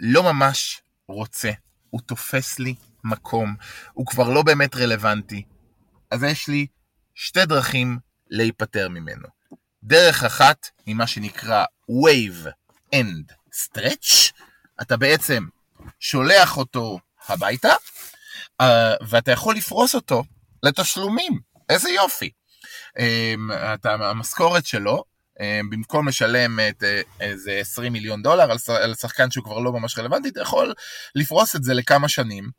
לא 0.00 0.22
ממש 0.22 0.82
רוצה, 1.08 1.50
הוא 1.90 2.00
תופס 2.00 2.58
לי 2.58 2.74
מקום, 3.04 3.56
הוא 3.92 4.06
כבר 4.06 4.30
לא 4.30 4.42
באמת 4.42 4.76
רלוונטי, 4.76 5.42
אז 6.10 6.22
יש 6.22 6.48
לי 6.48 6.66
שתי 7.14 7.46
דרכים 7.46 7.98
להיפטר 8.30 8.88
ממנו. 8.88 9.28
דרך 9.82 10.24
אחת 10.24 10.68
היא 10.86 10.94
מה 10.94 11.06
שנקרא 11.06 11.64
Wave 11.90 12.48
End 12.94 13.32
Stretch, 13.54 14.32
אתה 14.82 14.96
בעצם 14.96 15.46
שולח 16.00 16.56
אותו 16.56 16.98
הביתה, 17.28 17.72
uh, 18.62 18.64
ואתה 19.08 19.32
יכול 19.32 19.56
לפרוס 19.56 19.94
אותו 19.94 20.24
לתשלומים. 20.62 21.40
איזה 21.68 21.90
יופי. 21.90 22.30
אמ, 22.98 23.50
המשכורת 23.84 24.66
שלו, 24.66 25.04
אמ, 25.40 25.70
במקום 25.70 26.08
לשלם 26.08 26.60
את 26.60 26.82
אה, 26.82 27.00
איזה 27.20 27.52
20 27.52 27.92
מיליון 27.92 28.22
דולר 28.22 28.50
על 28.68 28.94
שחקן 28.94 29.30
שהוא 29.30 29.44
כבר 29.44 29.58
לא 29.58 29.72
ממש 29.72 29.98
רלוונטי, 29.98 30.28
אתה 30.28 30.40
יכול 30.40 30.74
לפרוס 31.14 31.56
את 31.56 31.64
זה 31.64 31.74
לכמה 31.74 32.08
שנים. 32.08 32.50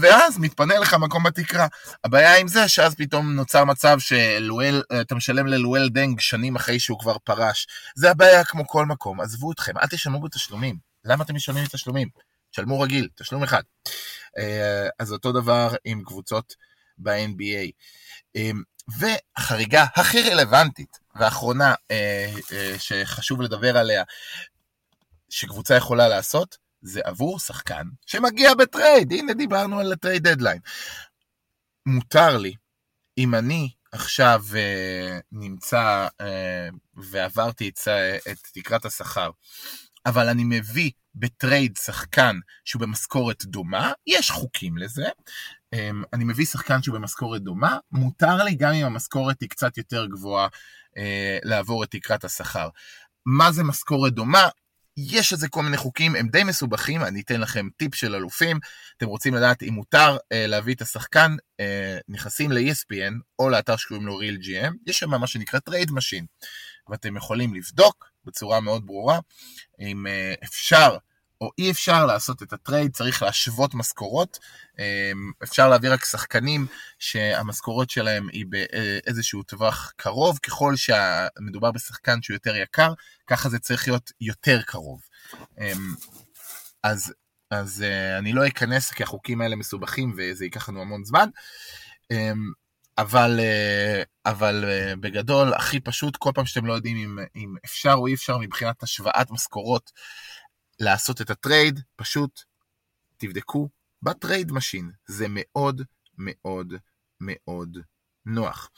ואז 0.00 0.38
מתפנה 0.38 0.78
לך 0.78 0.94
מקום 0.94 1.22
בתקרה. 1.22 1.66
הבעיה 2.04 2.36
עם 2.36 2.48
זה 2.48 2.68
שאז 2.68 2.94
פתאום 2.94 3.32
נוצר 3.32 3.64
מצב 3.64 3.98
שאתה 3.98 5.14
משלם 5.14 5.46
ללואל 5.46 5.88
דנג 5.88 6.20
שנים 6.20 6.56
אחרי 6.56 6.80
שהוא 6.80 6.98
כבר 7.00 7.16
פרש. 7.24 7.66
זה 7.94 8.10
הבעיה 8.10 8.44
כמו 8.44 8.66
כל 8.66 8.86
מקום, 8.86 9.20
עזבו 9.20 9.52
אתכם, 9.52 9.78
אל 9.78 9.86
תשלמו 9.86 10.20
בתשלומים. 10.20 10.76
למה 11.04 11.24
אתם 11.24 11.34
משלמים 11.34 11.64
בתשלומים? 11.64 12.08
תשלמו 12.50 12.80
רגיל, 12.80 13.08
תשלום 13.14 13.42
אחד. 13.42 13.62
אה, 14.38 14.88
אז 14.98 15.12
אותו 15.12 15.32
דבר 15.32 15.74
עם 15.84 16.02
קבוצות 16.04 16.54
ב-NBA. 16.98 17.70
אמ, 18.34 18.62
והחריגה 18.88 19.84
הכי 19.96 20.30
רלוונטית 20.30 20.98
והאחרונה 21.14 21.74
אה, 21.90 22.34
אה, 22.52 22.74
שחשוב 22.78 23.42
לדבר 23.42 23.76
עליה, 23.76 24.02
שקבוצה 25.30 25.76
יכולה 25.76 26.08
לעשות, 26.08 26.56
זה 26.82 27.00
עבור 27.04 27.38
שחקן 27.38 27.82
שמגיע 28.06 28.54
בטרייד. 28.54 29.12
הנה 29.12 29.34
דיברנו 29.34 29.80
על 29.80 29.92
ה 29.92 29.98
trade 29.98 30.28
deadline. 30.28 30.58
מותר 31.86 32.38
לי, 32.38 32.54
אם 33.18 33.34
אני 33.34 33.70
עכשיו 33.92 34.42
אה, 34.56 35.18
נמצא 35.32 36.08
ועברתי 36.94 37.68
את 37.68 38.38
תקרת 38.54 38.84
השכר, 38.84 39.30
אבל 40.06 40.28
אני 40.28 40.44
מביא 40.44 40.90
בטרייד 41.14 41.76
שחקן 41.76 42.36
שהוא 42.64 42.82
במשכורת 42.82 43.44
דומה, 43.44 43.92
יש 44.06 44.30
חוקים 44.30 44.78
לזה. 44.78 45.08
אמ, 45.74 46.02
אני 46.12 46.24
מביא 46.24 46.46
שחקן 46.46 46.82
שהוא 46.82 46.94
במשכורת 46.94 47.42
דומה, 47.42 47.78
מותר 47.92 48.44
לי 48.44 48.54
גם 48.54 48.72
אם 48.72 48.86
המשכורת 48.86 49.40
היא 49.40 49.48
קצת 49.48 49.78
יותר 49.78 50.06
גבוהה 50.06 50.48
אה, 50.98 51.38
לעבור 51.42 51.84
את 51.84 51.90
תקרת 51.90 52.24
השכר. 52.24 52.68
מה 53.26 53.52
זה 53.52 53.64
משכורת 53.64 54.12
דומה? 54.12 54.48
יש 54.96 55.32
איזה 55.32 55.48
כל 55.48 55.62
מיני 55.62 55.76
חוקים, 55.76 56.16
הם 56.16 56.28
די 56.28 56.44
מסובכים, 56.44 57.02
אני 57.02 57.20
אתן 57.20 57.40
לכם 57.40 57.68
טיפ 57.76 57.94
של 57.94 58.14
אלופים, 58.14 58.58
אתם 58.96 59.06
רוצים 59.06 59.34
לדעת 59.34 59.62
אם 59.62 59.74
מותר 59.74 60.16
אה, 60.32 60.46
להביא 60.46 60.74
את 60.74 60.82
השחקן, 60.82 61.36
אה, 61.60 61.98
נכנסים 62.08 62.52
ל-ESPN 62.52 63.14
או 63.38 63.48
לאתר 63.48 63.76
שקוראים 63.76 64.06
לו 64.06 64.20
real 64.20 64.44
GM, 64.44 64.72
יש 64.86 64.98
שם 64.98 65.10
מה 65.10 65.26
שנקרא 65.26 65.60
trade 65.70 65.90
machine, 65.90 66.24
ואתם 66.90 67.16
יכולים 67.16 67.54
לבדוק 67.54 68.10
בצורה 68.24 68.60
מאוד 68.60 68.86
ברורה 68.86 69.18
אם 69.80 70.06
אה, 70.06 70.34
אפשר 70.44 70.96
או 71.40 71.50
אי 71.58 71.70
אפשר 71.70 72.06
לעשות 72.06 72.42
את 72.42 72.52
הטרייד, 72.52 72.92
צריך 72.92 73.22
להשוות 73.22 73.74
משכורות. 73.74 74.38
אמ, 74.78 75.32
אפשר 75.42 75.68
להביא 75.68 75.90
רק 75.90 76.04
שחקנים 76.04 76.66
שהמשכורות 76.98 77.90
שלהם 77.90 78.28
היא 78.28 78.46
באיזשהו 78.48 79.42
טווח 79.42 79.92
קרוב, 79.96 80.38
ככל 80.38 80.74
שמדובר 80.76 81.70
בשחקן 81.70 82.22
שהוא 82.22 82.34
יותר 82.34 82.56
יקר, 82.56 82.92
ככה 83.26 83.48
זה 83.48 83.58
צריך 83.58 83.88
להיות 83.88 84.10
יותר 84.20 84.62
קרוב. 84.62 85.00
אמ, 85.58 85.94
אז, 86.82 87.12
אז 87.50 87.82
אה, 87.82 88.18
אני 88.18 88.32
לא 88.32 88.46
אכנס 88.46 88.90
כי 88.90 89.02
החוקים 89.02 89.40
האלה 89.40 89.56
מסובכים 89.56 90.14
וזה 90.16 90.44
ייקח 90.44 90.68
לנו 90.68 90.80
המון 90.80 91.04
זמן. 91.04 91.28
אמ, 92.10 92.52
אבל, 92.98 93.40
אה, 93.40 94.02
אבל 94.26 94.64
אה, 94.68 94.96
בגדול, 94.96 95.54
הכי 95.54 95.80
פשוט, 95.80 96.16
כל 96.16 96.30
פעם 96.34 96.46
שאתם 96.46 96.66
לא 96.66 96.72
יודעים 96.72 96.96
אם, 96.96 97.18
אם 97.36 97.54
אפשר 97.64 97.92
או 97.92 98.06
אי 98.06 98.14
אפשר 98.14 98.38
מבחינת 98.38 98.82
השוואת 98.82 99.30
משכורות 99.30 99.90
לעשות 100.80 101.20
את 101.20 101.30
הטרייד, 101.30 101.80
פשוט 101.96 102.40
תבדקו 103.16 103.68
ב 104.02 104.10
trade 104.10 104.52
machine. 104.52 104.90
זה 105.06 105.26
מאוד 105.30 105.82
מאוד 106.18 106.72
מאוד 107.20 107.78
נוח. 108.26 108.70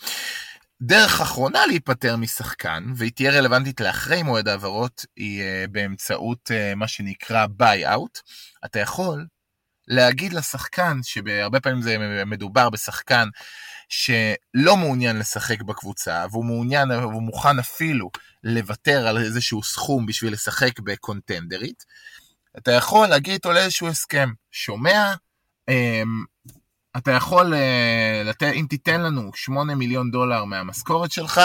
דרך 0.82 1.20
אחרונה 1.20 1.66
להיפטר 1.66 2.16
משחקן, 2.16 2.84
והיא 2.96 3.12
תהיה 3.12 3.30
רלוונטית 3.30 3.80
לאחרי 3.80 4.22
מועד 4.22 4.48
העברות, 4.48 5.06
היא 5.16 5.42
אה, 5.42 5.70
באמצעות 5.70 6.50
אה, 6.50 6.74
מה 6.74 6.88
שנקרא 6.88 7.46
buy-out. 7.46 8.18
אתה 8.64 8.78
יכול 8.78 9.26
להגיד 9.88 10.32
לשחקן, 10.32 10.98
שהרבה 11.02 11.60
פעמים 11.60 11.82
זה 11.82 11.96
מדובר 12.26 12.70
בשחקן 12.70 13.28
שלא 13.88 14.76
מעוניין 14.76 15.18
לשחק 15.18 15.62
בקבוצה, 15.62 16.24
והוא 16.30 16.44
מעוניין, 16.44 16.90
והוא 16.90 17.22
מוכן 17.22 17.58
אפילו 17.58 18.10
לוותר 18.44 19.06
על 19.08 19.18
איזשהו 19.18 19.62
סכום 19.62 20.06
בשביל 20.06 20.32
לשחק 20.32 20.80
בקונטנדרית, 20.80 21.84
אתה 22.58 22.72
יכול 22.72 23.08
להגיד 23.08 23.32
איתו 23.32 23.52
לאיזשהו 23.52 23.88
הסכם. 23.88 24.28
שומע? 24.50 25.14
אמ, 25.68 26.24
אתה 26.96 27.10
יכול 27.10 27.54
אה, 27.54 28.22
לתת, 28.24 28.52
אם 28.54 28.66
תיתן 28.68 29.00
לנו 29.00 29.30
8 29.34 29.74
מיליון 29.74 30.10
דולר 30.10 30.44
מהמשכורת 30.44 31.12
שלך, 31.12 31.40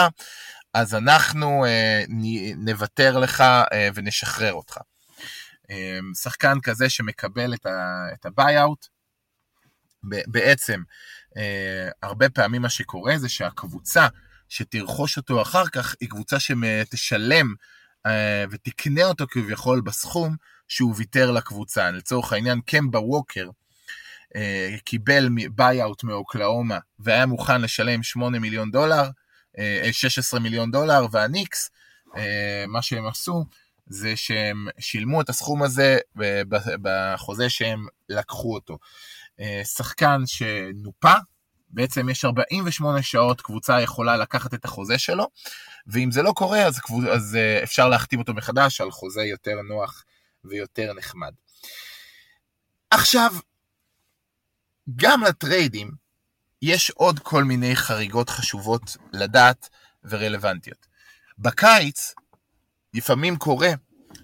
אז 0.74 0.94
אנחנו 0.94 1.64
אה, 1.64 2.04
נוותר 2.56 3.18
לך 3.18 3.40
אה, 3.40 3.88
ונשחרר 3.94 4.52
אותך. 4.52 4.78
אמ, 5.70 6.12
שחקן 6.22 6.60
כזה 6.62 6.90
שמקבל 6.90 7.54
את 7.54 7.66
ה-buyout, 8.26 8.88
בעצם 10.26 10.82
הרבה 12.02 12.28
פעמים 12.28 12.62
מה 12.62 12.70
שקורה 12.70 13.18
זה 13.18 13.28
שהקבוצה 13.28 14.06
שתרכוש 14.48 15.16
אותו 15.16 15.42
אחר 15.42 15.66
כך, 15.66 15.94
היא 16.00 16.08
קבוצה 16.08 16.36
שתשלם 16.40 17.54
אה, 18.06 18.44
ותקנה 18.50 19.04
אותו 19.04 19.26
כביכול 19.30 19.80
בסכום 19.80 20.36
שהוא 20.68 20.94
ויתר 20.96 21.30
לקבוצה. 21.30 21.90
לצורך 21.90 22.32
העניין, 22.32 22.60
קמבה 22.60 23.00
ווקר 23.00 23.48
אה, 24.36 24.76
קיבל 24.84 25.28
buy-out 25.50 26.04
מאוקלהומה 26.04 26.78
והיה 26.98 27.26
מוכן 27.26 27.60
לשלם 27.60 28.02
8 28.02 28.38
מיליון 28.38 28.70
דולר, 28.70 29.10
16 29.92 30.38
אה, 30.38 30.42
מיליון 30.42 30.70
דולר, 30.70 31.06
והניקס, 31.10 31.70
מה 32.68 32.82
שהם 32.82 33.06
עשו, 33.06 33.44
זה 33.86 34.16
שהם 34.16 34.66
שילמו 34.78 35.20
את 35.20 35.28
הסכום 35.28 35.62
הזה 35.62 35.98
בחוזה 36.82 37.50
שהם 37.50 37.86
לקחו 38.08 38.54
אותו. 38.54 38.78
שחקן 39.64 40.22
שנופה, 40.26 41.14
בעצם 41.72 42.08
יש 42.08 42.24
48 42.24 43.02
שעות 43.02 43.40
קבוצה 43.40 43.80
יכולה 43.80 44.16
לקחת 44.16 44.54
את 44.54 44.64
החוזה 44.64 44.98
שלו, 44.98 45.26
ואם 45.86 46.10
זה 46.10 46.22
לא 46.22 46.32
קורה, 46.32 46.66
אז. 46.66 46.80
אז 47.12 47.38
uh, 47.38 47.64
אפשר 47.64 47.88
להחתים 47.88 48.18
אותו 48.18 48.34
מחדש 48.34 48.80
על 48.80 48.90
חוזה 48.90 49.22
יותר 49.22 49.56
נוח 49.68 50.04
ויותר 50.44 50.92
נחמד. 50.92 51.32
עכשיו, 52.90 53.32
גם 54.96 55.22
לטריידים 55.22 55.90
יש 56.62 56.90
עוד 56.90 57.18
כל 57.18 57.44
מיני 57.44 57.76
חריגות 57.76 58.30
חשובות 58.30 58.96
לדעת 59.12 59.68
ורלוונטיות. 60.04 60.86
בקיץ, 61.38 62.14
לפעמים 62.94 63.36
קורה 63.36 63.70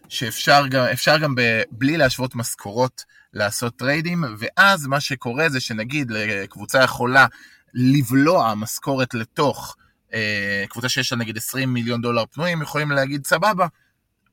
שאפשר 0.08 0.66
גם, 0.66 0.84
גם 1.22 1.34
ב, 1.34 1.62
בלי 1.70 1.96
להשוות 1.96 2.34
משכורות 2.34 3.04
לעשות 3.32 3.76
טריידים, 3.76 4.24
ואז 4.38 4.86
מה 4.86 5.00
שקורה 5.00 5.48
זה 5.48 5.60
שנגיד 5.60 6.10
לקבוצה 6.10 6.82
יכולה 6.82 7.26
לבלוע 7.74 8.54
משכורת 8.54 9.14
לתוך 9.14 9.76
אה, 10.14 10.64
קבוצה 10.68 10.88
שיש 10.88 11.12
לה 11.12 11.18
נגיד 11.18 11.36
20 11.36 11.74
מיליון 11.74 12.00
דולר 12.00 12.24
פנויים, 12.26 12.62
יכולים 12.62 12.90
להגיד 12.90 13.26
סבבה, 13.26 13.66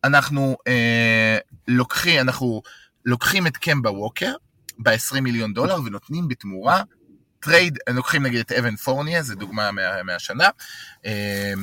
אנחנו 0.04 0.58
אה, 0.68 1.38
לוקחים, 1.68 2.20
אנחנו 2.20 2.62
לוקחים 3.06 3.48
את 3.48 3.58
קמבה 3.58 3.92
ווקר 3.92 4.34
ב-20 4.78 5.22
מיליון 5.22 5.54
דולר 5.54 5.82
ונותנים 5.86 6.28
בתמורה 6.28 6.84
טרייד, 7.40 7.78
לוקחים 7.90 8.24
נגיד 8.24 8.40
את 8.40 8.52
אוון 8.52 8.76
פורנייה, 8.76 9.22
זו 9.22 9.36
דוגמה 9.36 9.72
מה, 9.72 10.04
מהשנה, 10.04 10.50
אה, 11.06 11.54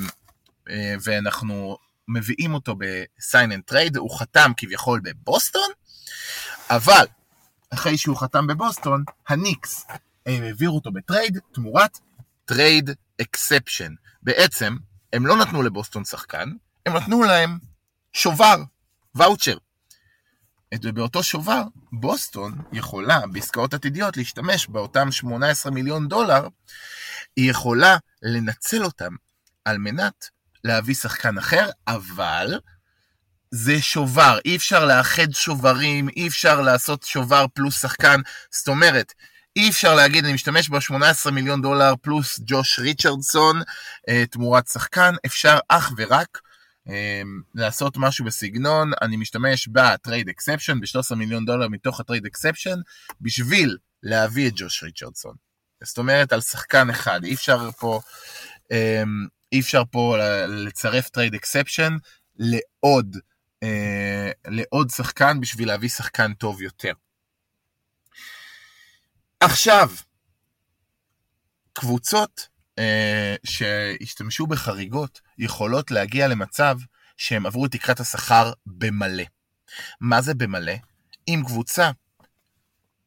אה, 0.70 0.94
ואנחנו 1.02 1.76
מביאים 2.08 2.54
אותו 2.54 2.74
ב-sign 2.74 3.50
and 3.52 3.72
trade, 3.72 3.98
הוא 3.98 4.18
חתם 4.18 4.52
כביכול 4.56 5.00
בבוסטון, 5.00 5.70
אבל 6.70 7.06
אחרי 7.70 7.98
שהוא 7.98 8.16
חתם 8.16 8.46
בבוסטון, 8.46 9.04
הניקס 9.28 9.86
הם 10.26 10.42
העבירו 10.42 10.74
אותו 10.74 10.92
בטרייד 10.92 11.38
תמורת 11.52 11.98
trade 12.44 12.90
exception. 13.22 13.94
בעצם, 14.22 14.76
הם 15.12 15.26
לא 15.26 15.36
נתנו 15.36 15.62
לבוסטון 15.62 16.04
שחקן, 16.04 16.48
הם 16.86 16.96
נתנו 16.96 17.22
להם 17.22 17.58
שובר, 18.12 18.56
ואוצ'ר. 19.14 19.56
ובאותו 20.84 21.22
שובר, 21.22 21.62
בוסטון 21.92 22.62
יכולה 22.72 23.20
בעסקאות 23.32 23.74
עתידיות 23.74 24.16
להשתמש 24.16 24.66
באותם 24.66 25.12
18 25.12 25.72
מיליון 25.72 26.08
דולר, 26.08 26.48
היא 27.36 27.50
יכולה 27.50 27.96
לנצל 28.22 28.84
אותם 28.84 29.14
על 29.64 29.78
מנת 29.78 30.30
להביא 30.64 30.94
שחקן 30.94 31.38
אחר, 31.38 31.70
אבל 31.88 32.58
זה 33.50 33.82
שובר, 33.82 34.38
אי 34.44 34.56
אפשר 34.56 34.84
לאחד 34.84 35.32
שוברים, 35.32 36.08
אי 36.08 36.28
אפשר 36.28 36.60
לעשות 36.60 37.02
שובר 37.02 37.46
פלוס 37.54 37.80
שחקן, 37.82 38.20
זאת 38.50 38.68
אומרת, 38.68 39.12
אי 39.56 39.68
אפשר 39.70 39.94
להגיד, 39.94 40.24
אני 40.24 40.32
משתמש 40.34 40.68
ב-18 40.68 41.30
מיליון 41.30 41.62
דולר 41.62 41.94
פלוס 42.02 42.40
ג'וש 42.46 42.78
ריצ'רדסון 42.78 43.62
אה, 44.08 44.24
תמורת 44.30 44.68
שחקן, 44.68 45.14
אפשר 45.26 45.58
אך 45.68 45.92
ורק 45.96 46.40
אה, 46.88 47.22
לעשות 47.54 47.96
משהו 47.96 48.24
בסגנון, 48.24 48.90
אני 49.02 49.16
משתמש 49.16 49.68
ב 49.68 49.78
trade 49.78 50.28
exception, 50.28 50.80
ב-13 50.80 51.14
מיליון 51.14 51.44
דולר 51.44 51.68
מתוך 51.68 52.00
ה 52.00 52.05
trade 52.05 52.26
exception, 52.26 52.76
בשביל 53.20 53.76
להביא 54.02 54.48
את 54.48 54.52
ג'וש 54.56 54.82
ריצ'רדסון. 54.82 55.34
זאת 55.84 55.98
אומרת, 55.98 56.32
על 56.32 56.40
שחקן 56.40 56.90
אחד, 56.90 57.24
אי 57.24 57.34
אפשר 57.34 57.70
פה, 57.70 58.00
אה, 58.72 59.02
אי 59.52 59.60
אפשר 59.60 59.82
פה 59.90 60.16
לצרף 60.48 61.08
trade 61.08 61.34
exception 61.34 61.96
לעוד 62.36 63.16
אה, 63.62 64.30
לעוד 64.46 64.90
שחקן 64.90 65.40
בשביל 65.40 65.68
להביא 65.68 65.88
שחקן 65.88 66.34
טוב 66.34 66.62
יותר. 66.62 66.92
עכשיו, 69.40 69.90
קבוצות 71.72 72.48
אה, 72.78 73.34
שהשתמשו 73.44 74.46
בחריגות 74.46 75.20
יכולות 75.38 75.90
להגיע 75.90 76.28
למצב 76.28 76.76
שהם 77.16 77.46
עברו 77.46 77.66
את 77.66 77.72
תקרת 77.72 78.00
השכר 78.00 78.52
במלא. 78.66 79.24
מה 80.00 80.22
זה 80.22 80.34
במלא? 80.34 80.74
אם 81.28 81.42
קבוצה 81.46 81.90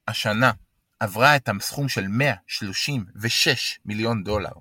השנה 0.07 0.51
עברה 0.99 1.35
את 1.35 1.49
הסכום 1.49 1.89
של 1.89 2.07
136 2.07 3.79
מיליון 3.85 4.23
דולר, 4.23 4.51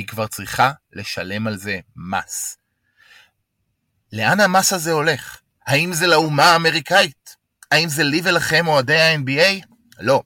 היא 0.00 0.06
כבר 0.06 0.26
צריכה 0.26 0.72
לשלם 0.92 1.46
על 1.46 1.56
זה 1.56 1.80
מס. 1.96 2.56
לאן 4.12 4.40
המס 4.40 4.72
הזה 4.72 4.92
הולך? 4.92 5.40
האם 5.66 5.92
זה 5.92 6.06
לאומה 6.06 6.44
האמריקאית? 6.44 7.36
האם 7.70 7.88
זה 7.88 8.02
לי 8.02 8.20
ולכם 8.24 8.66
אוהדי 8.66 9.00
ה-NBA? 9.00 9.66
לא. 9.98 10.22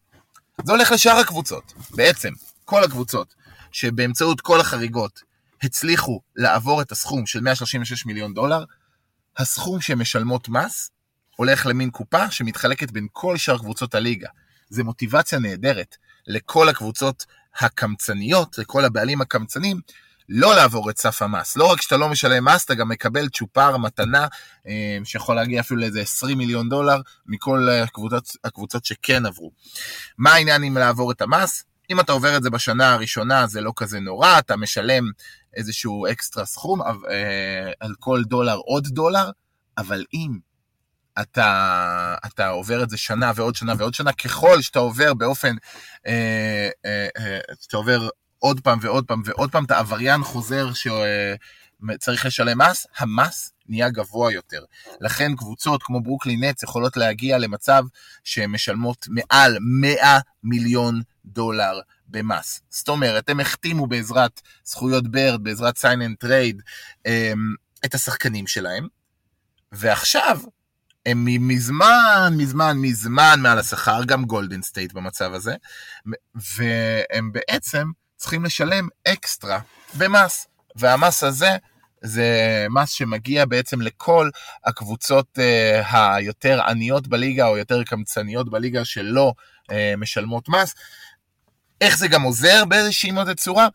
זה 0.64 0.72
הולך 0.72 0.92
לשאר 0.92 1.16
הקבוצות. 1.18 1.72
בעצם, 1.90 2.32
כל 2.64 2.84
הקבוצות 2.84 3.34
שבאמצעות 3.72 4.40
כל 4.40 4.60
החריגות 4.60 5.20
הצליחו 5.62 6.20
לעבור 6.36 6.82
את 6.82 6.92
הסכום 6.92 7.26
של 7.26 7.40
136 7.40 8.06
מיליון 8.06 8.34
דולר, 8.34 8.64
הסכום 9.36 9.80
שהן 9.80 9.98
משלמות 9.98 10.48
מס 10.48 10.90
הולך 11.36 11.66
למין 11.66 11.90
קופה 11.90 12.30
שמתחלקת 12.30 12.90
בין 12.90 13.06
כל 13.12 13.36
שאר 13.36 13.58
קבוצות 13.58 13.94
הליגה. 13.94 14.28
זה 14.68 14.84
מוטיבציה 14.84 15.38
נהדרת 15.38 15.96
לכל 16.26 16.68
הקבוצות 16.68 17.26
הקמצניות, 17.60 18.58
לכל 18.58 18.84
הבעלים 18.84 19.20
הקמצנים, 19.20 19.80
לא 20.28 20.54
לעבור 20.54 20.90
את 20.90 20.98
סף 20.98 21.22
המס. 21.22 21.56
לא 21.56 21.72
רק 21.72 21.82
שאתה 21.82 21.96
לא 21.96 22.08
משלם 22.08 22.44
מס, 22.44 22.64
אתה 22.64 22.74
גם 22.74 22.88
מקבל 22.88 23.28
צ'ופר, 23.28 23.76
מתנה, 23.76 24.26
אה, 24.66 24.98
שיכול 25.04 25.36
להגיע 25.36 25.60
אפילו 25.60 25.80
לאיזה 25.80 26.00
20 26.00 26.38
מיליון 26.38 26.68
דולר 26.68 27.00
מכל 27.26 27.68
הקבוצות, 27.68 28.28
הקבוצות 28.44 28.84
שכן 28.84 29.26
עברו. 29.26 29.50
מה 30.18 30.32
העניין 30.32 30.62
עם 30.62 30.78
לעבור 30.78 31.12
את 31.12 31.22
המס? 31.22 31.64
אם 31.90 32.00
אתה 32.00 32.12
עובר 32.12 32.36
את 32.36 32.42
זה 32.42 32.50
בשנה 32.50 32.92
הראשונה 32.92 33.46
זה 33.46 33.60
לא 33.60 33.72
כזה 33.76 34.00
נורא, 34.00 34.38
אתה 34.38 34.56
משלם 34.56 35.04
איזשהו 35.56 36.06
אקסטרה 36.06 36.44
סכום 36.44 36.82
אה, 36.82 37.72
על 37.80 37.94
כל 37.98 38.22
דולר 38.24 38.56
עוד 38.56 38.86
דולר, 38.86 39.30
אבל 39.78 40.04
אם 40.14 40.38
אתה, 41.20 42.14
אתה 42.26 42.48
עובר 42.48 42.82
את 42.82 42.90
זה 42.90 42.96
שנה 42.96 43.32
ועוד 43.34 43.54
שנה 43.54 43.74
ועוד 43.78 43.94
שנה, 43.94 44.12
ככל 44.12 44.62
שאתה 44.62 44.78
עובר 44.78 45.14
באופן, 45.14 45.56
אה, 46.06 46.68
אה, 46.84 47.08
אה, 47.18 47.38
עובר 47.72 48.08
עוד 48.38 48.60
פעם 48.60 48.78
ועוד 48.82 49.06
פעם 49.06 49.22
ועוד 49.24 49.52
פעם, 49.52 49.64
אתה 49.64 49.78
עבריין 49.78 50.22
חוזר 50.22 50.68
שצריך 50.72 52.26
לשלם 52.26 52.58
מס, 52.60 52.86
המס 52.98 53.52
נהיה 53.68 53.90
גבוה 53.90 54.32
יותר. 54.32 54.64
לכן 55.00 55.36
קבוצות 55.36 55.82
כמו 55.82 56.02
ברוקלין 56.02 56.44
נץ 56.44 56.62
יכולות 56.62 56.96
להגיע 56.96 57.38
למצב 57.38 57.84
שהן 58.24 58.50
משלמות 58.50 59.06
מעל 59.10 59.56
100 59.60 60.18
מיליון 60.42 61.00
דולר 61.24 61.80
במס. 62.08 62.60
זאת 62.70 62.88
אומרת, 62.88 63.28
הם 63.28 63.40
החתימו 63.40 63.86
בעזרת 63.86 64.40
זכויות 64.64 65.08
בירד, 65.08 65.44
בעזרת 65.44 65.63
sign 65.63 65.78
and 65.78 66.26
trade, 66.26 66.60
את 67.84 67.94
השחקנים 67.94 68.46
שלהם, 68.46 68.88
ועכשיו 69.72 70.40
הם 71.06 71.48
מזמן, 71.48 72.34
מזמן, 72.36 72.76
מזמן 72.76 73.40
מעל 73.42 73.58
השכר, 73.58 74.04
גם 74.04 74.24
גולדן 74.24 74.62
סטייט 74.62 74.92
במצב 74.92 75.32
הזה, 75.34 75.54
והם 76.34 77.32
בעצם 77.32 77.90
צריכים 78.16 78.44
לשלם 78.44 78.88
אקסטרה 79.08 79.60
במס, 79.94 80.46
והמס 80.76 81.22
הזה 81.22 81.56
זה 82.02 82.66
מס 82.70 82.90
שמגיע 82.90 83.44
בעצם 83.44 83.80
לכל 83.80 84.30
הקבוצות 84.64 85.38
אה, 85.38 85.96
היותר 85.96 86.62
עניות 86.62 87.08
בליגה 87.08 87.46
או 87.46 87.56
יותר 87.56 87.82
קמצניות 87.82 88.50
בליגה 88.50 88.84
שלא 88.84 89.32
uh, 89.62 89.74
משלמות 89.96 90.48
מס. 90.48 90.74
איך 91.80 91.98
זה 91.98 92.08
גם 92.08 92.22
עוזר 92.22 92.64
באיזושהי 92.64 93.10
מאוד 93.10 93.30
צורה? 93.36 93.68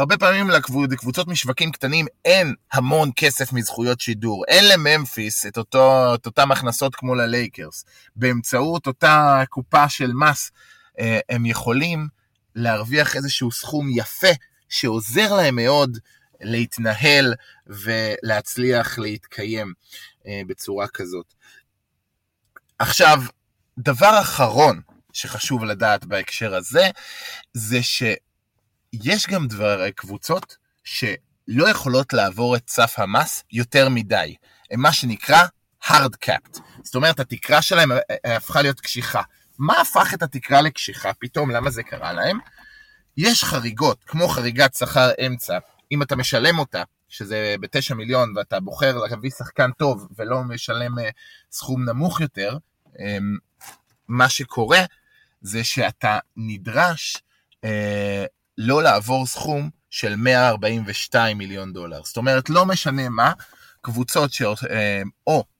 הרבה 0.00 0.18
פעמים 0.18 0.50
לקבוצות 0.90 1.28
משווקים 1.28 1.72
קטנים 1.72 2.06
אין 2.24 2.54
המון 2.72 3.10
כסף 3.16 3.52
מזכויות 3.52 4.00
שידור. 4.00 4.44
אין 4.48 4.64
לממפיס 4.68 5.46
את, 5.46 5.58
אותו, 5.58 6.14
את 6.14 6.26
אותם 6.26 6.52
הכנסות 6.52 6.94
כמו 6.94 7.14
ללייקרס. 7.14 7.84
באמצעות 8.16 8.86
אותה 8.86 9.42
קופה 9.48 9.88
של 9.88 10.12
מס, 10.12 10.50
אה, 11.00 11.18
הם 11.28 11.46
יכולים 11.46 12.08
להרוויח 12.54 13.16
איזשהו 13.16 13.52
סכום 13.52 13.88
יפה 13.94 14.28
שעוזר 14.68 15.34
להם 15.34 15.56
מאוד 15.56 15.98
להתנהל 16.40 17.34
ולהצליח 17.66 18.98
להתקיים 18.98 19.72
אה, 20.26 20.40
בצורה 20.46 20.88
כזאת. 20.88 21.34
עכשיו, 22.78 23.22
דבר 23.78 24.20
אחרון 24.20 24.80
שחשוב 25.12 25.64
לדעת 25.64 26.04
בהקשר 26.04 26.54
הזה, 26.54 26.90
זה 27.54 27.82
ש... 27.82 28.02
יש 28.92 29.26
גם 29.26 29.46
דבר, 29.48 29.90
קבוצות 29.90 30.56
שלא 30.84 31.68
יכולות 31.70 32.12
לעבור 32.12 32.56
את 32.56 32.70
סף 32.70 32.98
המס 32.98 33.44
יותר 33.52 33.88
מדי. 33.88 34.34
הם 34.70 34.80
מה 34.80 34.92
שנקרא 34.92 35.44
hard 35.84 36.24
capped. 36.24 36.60
זאת 36.82 36.94
אומרת, 36.94 37.20
התקרה 37.20 37.62
שלהם 37.62 37.90
הפכה 38.24 38.62
להיות 38.62 38.80
קשיחה. 38.80 39.22
מה 39.58 39.80
הפך 39.80 40.14
את 40.14 40.22
התקרה 40.22 40.60
לקשיחה 40.62 41.12
פתאום? 41.18 41.50
למה 41.50 41.70
זה 41.70 41.82
קרה 41.82 42.12
להם? 42.12 42.38
יש 43.16 43.44
חריגות, 43.44 44.04
כמו 44.06 44.28
חריגת 44.28 44.74
שכר 44.74 45.10
אמצע, 45.26 45.58
אם 45.92 46.02
אתה 46.02 46.16
משלם 46.16 46.58
אותה, 46.58 46.82
שזה 47.08 47.54
בתשע 47.60 47.94
מיליון, 47.94 48.32
ואתה 48.36 48.60
בוחר 48.60 48.98
להביא 48.98 49.30
שחקן 49.30 49.70
טוב 49.72 50.08
ולא 50.16 50.42
משלם 50.42 50.98
אה, 50.98 51.10
סכום 51.52 51.84
נמוך 51.84 52.20
יותר, 52.20 52.56
אמ, 52.98 53.36
מה 54.08 54.28
שקורה 54.28 54.84
זה 55.40 55.64
שאתה 55.64 56.18
נדרש 56.36 57.22
אה, 57.64 58.24
לא 58.62 58.82
לעבור 58.82 59.26
סכום 59.26 59.70
של 59.90 60.16
142 60.16 61.38
מיליון 61.38 61.72
דולר. 61.72 62.00
זאת 62.04 62.16
אומרת, 62.16 62.50
לא 62.50 62.66
משנה 62.66 63.08
מה, 63.08 63.32
קבוצות 63.80 64.32
שאו 64.32 64.54
אה, 64.70 65.02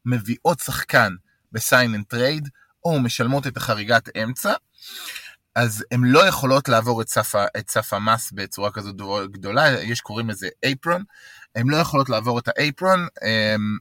מביאות 0.05 0.61
שחקן 0.61 1.13
ב-sign 1.53 1.95
and 1.95 2.15
trade, 2.15 2.49
או 2.85 3.01
משלמות 3.01 3.47
את 3.47 3.57
החריגת 3.57 4.17
אמצע, 4.17 4.53
אז 5.55 5.85
הן 5.91 6.05
לא 6.05 6.27
יכולות 6.27 6.69
לעבור 6.69 7.03
את 7.03 7.09
סף, 7.09 7.35
את 7.59 7.71
סף 7.71 7.93
המס 7.93 8.33
בצורה 8.33 8.71
כזו 8.71 8.93
גדולה, 9.31 9.83
יש 9.83 10.01
קוראים 10.01 10.31
לזה 10.31 10.49
אייפרון, 10.63 11.05
הן 11.55 11.69
לא 11.69 11.77
יכולות 11.77 12.09
לעבור 12.09 12.39
את 12.39 12.49
האייפרון, 12.49 13.07
אמ, 13.25 13.79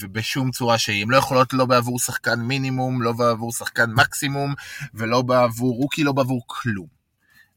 ובשום 0.00 0.50
צורה 0.50 0.78
שהיא. 0.78 1.02
הן 1.02 1.10
לא 1.10 1.16
יכולות 1.16 1.52
לא 1.52 1.64
בעבור 1.64 1.98
שחקן 1.98 2.40
מינימום, 2.40 3.02
לא 3.02 3.12
בעבור 3.12 3.52
שחקן 3.52 3.90
מקסימום, 3.90 4.54
ולא 4.94 5.22
בעבור 5.22 5.76
רוקי, 5.76 6.04
לא 6.04 6.12
בעבור 6.12 6.44
כלום. 6.46 6.93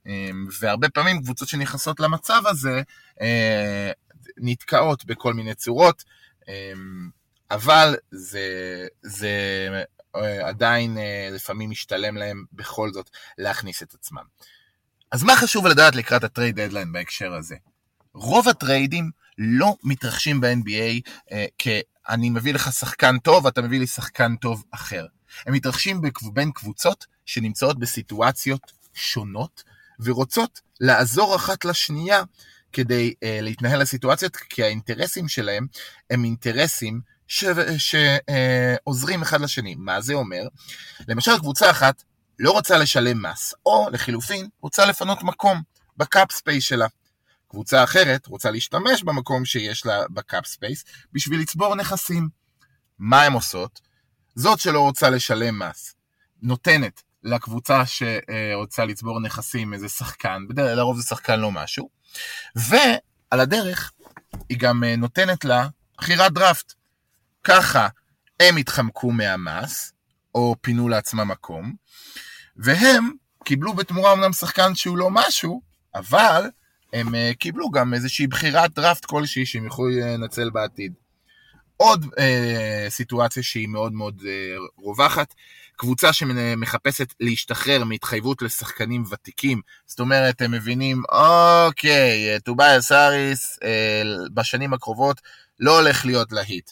אמ, 0.07 0.47
והרבה 0.59 0.89
פעמים 0.89 1.21
קבוצות 1.21 1.47
שנכנסות 1.47 1.99
למצב 1.99 2.41
הזה 2.45 2.81
אה, 3.21 3.91
נתקעות 4.37 5.05
בכל 5.05 5.33
מיני 5.33 5.55
צורות, 5.55 6.03
אמ, 6.47 7.09
אבל 7.51 7.95
זה, 8.11 8.47
זה 9.01 9.29
אה, 10.15 10.47
עדיין 10.47 10.97
אה, 10.97 11.29
לפעמים 11.31 11.69
משתלם 11.69 12.17
להם 12.17 12.45
בכל 12.53 12.93
זאת 12.93 13.09
להכניס 13.37 13.83
את 13.83 13.93
עצמם. 13.93 14.23
אז 15.11 15.23
מה 15.23 15.35
חשוב 15.35 15.67
לדעת 15.67 15.95
לקראת 15.95 16.23
ה 16.23 16.29
trade 16.29 16.59
deadline 16.59 16.91
בהקשר 16.91 17.33
הזה? 17.33 17.55
רוב 18.13 18.49
הטריידים 18.49 19.11
לא 19.37 19.75
מתרחשים 19.83 20.41
ב-NBA 20.41 21.11
כי 21.57 21.81
אני 22.09 22.29
מביא 22.29 22.53
לך 22.53 22.73
שחקן 22.73 23.19
טוב, 23.19 23.45
ואתה 23.45 23.61
מביא 23.61 23.79
לי 23.79 23.87
שחקן 23.87 24.35
טוב 24.35 24.63
אחר. 24.71 25.05
הם 25.45 25.53
מתרחשים 25.53 26.01
בין 26.33 26.51
קבוצות 26.51 27.05
שנמצאות 27.25 27.79
בסיטואציות 27.79 28.71
שונות, 28.93 29.63
ורוצות 29.99 30.61
לעזור 30.79 31.35
אחת 31.35 31.65
לשנייה 31.65 32.23
כדי 32.73 33.13
אה, 33.13 33.27
להתנהל 33.41 33.81
לסיטואציות, 33.81 34.35
כי 34.35 34.63
האינטרסים 34.63 35.27
שלהם 35.27 35.67
הם 36.09 36.23
אינטרסים 36.23 37.01
שעוזרים 37.77 39.19
אה, 39.19 39.23
אחד 39.23 39.41
לשני. 39.41 39.75
מה 39.75 40.01
זה 40.01 40.13
אומר? 40.13 40.41
למשל, 41.07 41.39
קבוצה 41.39 41.71
אחת 41.71 42.03
לא 42.39 42.51
רוצה 42.51 42.77
לשלם 42.77 43.25
מס, 43.25 43.53
או 43.65 43.87
לחילופין, 43.91 44.47
רוצה 44.61 44.85
לפנות 44.85 45.23
מקום 45.23 45.61
ב 45.97 46.06
cap 46.06 46.31
space 46.31 46.63
שלה. 46.63 46.87
קבוצה 47.49 47.83
אחרת 47.83 48.27
רוצה 48.27 48.51
להשתמש 48.51 49.03
במקום 49.03 49.45
שיש 49.45 49.85
לה 49.85 50.07
ב 50.09 50.18
cap 50.18 50.45
space 50.45 50.83
בשביל 51.13 51.39
לצבור 51.39 51.75
נכסים. 51.75 52.29
מה 52.99 53.23
הן 53.23 53.33
עושות? 53.33 53.81
זאת 54.35 54.59
שלא 54.59 54.79
רוצה 54.79 55.09
לשלם 55.09 55.59
מס, 55.59 55.95
נותנת 56.41 57.01
לקבוצה 57.23 57.83
שרוצה 57.85 58.85
לצבור 58.85 59.19
נכסים 59.19 59.73
איזה 59.73 59.89
שחקן, 59.89 60.45
בדרך 60.49 60.77
לרוב 60.77 60.97
זה 60.97 61.03
שחקן 61.03 61.39
לא 61.39 61.51
משהו, 61.51 61.89
ועל 62.55 63.39
הדרך 63.39 63.91
היא 64.49 64.57
גם 64.59 64.83
אה, 64.83 64.95
נותנת 64.95 65.45
לה 65.45 65.67
בחירת 65.97 66.33
דראפט. 66.33 66.73
ככה 67.43 67.87
הם 68.39 68.57
התחמקו 68.57 69.11
מהמס, 69.11 69.93
או 70.35 70.55
פינו 70.61 70.89
לעצמם 70.89 71.27
מקום, 71.27 71.73
והם 72.57 73.11
קיבלו 73.43 73.73
בתמורה 73.73 74.13
אמנם 74.13 74.33
שחקן 74.33 74.75
שהוא 74.75 74.97
לא 74.97 75.09
משהו, 75.11 75.61
אבל 75.95 76.49
הם 76.93 77.15
אה, 77.15 77.31
קיבלו 77.39 77.71
גם 77.71 77.93
איזושהי 77.93 78.27
בחירת 78.27 78.73
דראפט 78.73 79.05
כלשהי 79.05 79.45
שהם 79.45 79.65
יוכלו 79.65 79.87
לנצל 79.87 80.49
בעתיד. 80.49 80.93
עוד 81.77 82.05
אה, 82.19 82.85
סיטואציה 82.89 83.43
שהיא 83.43 83.67
מאוד 83.67 83.93
מאוד 83.93 84.21
אה, 84.25 84.55
רווחת, 84.77 85.33
קבוצה 85.75 86.13
שמחפשת 86.13 87.13
להשתחרר 87.19 87.83
מהתחייבות 87.83 88.41
לשחקנים 88.41 89.03
ותיקים, 89.11 89.61
זאת 89.85 89.99
אומרת, 89.99 90.41
הם 90.41 90.51
מבינים, 90.51 91.03
אוקיי, 91.09 92.39
טוביאס 92.43 92.91
האריס 92.91 93.59
אה, 93.63 94.01
בשנים 94.33 94.73
הקרובות 94.73 95.21
לא 95.59 95.79
הולך 95.79 96.05
להיות 96.05 96.31
להיט. 96.31 96.71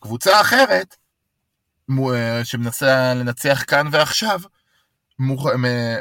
קבוצה 0.00 0.40
אחרת, 0.40 0.96
אה, 1.90 2.44
שמנסה 2.44 3.14
לנצח 3.14 3.64
כאן 3.66 3.86
ועכשיו, 3.92 4.40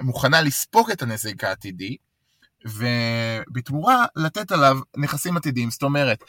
מוכנה 0.02 0.42
לספוג 0.42 0.92
את 0.92 1.02
הנזק 1.02 1.44
העתידי, 1.44 1.98
ובתמורה 2.66 4.06
לתת 4.16 4.52
עליו 4.52 4.78
נכסים 4.98 5.38
עתידיים. 5.38 5.72
זאת 5.72 5.84
אומרת, 5.84 6.24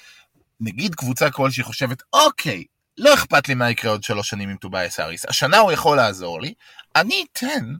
נגיד 0.63 0.95
קבוצה 0.95 1.31
כלשהי 1.31 1.63
חושבת, 1.63 2.03
אוקיי, 2.13 2.65
לא 2.99 3.15
אכפת 3.15 3.49
לי 3.49 3.55
מה 3.55 3.71
יקרה 3.71 3.91
עוד 3.91 4.03
שלוש 4.03 4.29
שנים 4.31 4.49
עם 4.49 4.57
טובייס 4.57 5.01
אריס, 5.01 5.27
השנה 5.27 5.59
הוא 5.59 5.73
יכול 5.73 5.97
לעזור 5.97 6.41
לי, 6.41 6.55
אני 6.97 7.25
אתן 7.33 7.75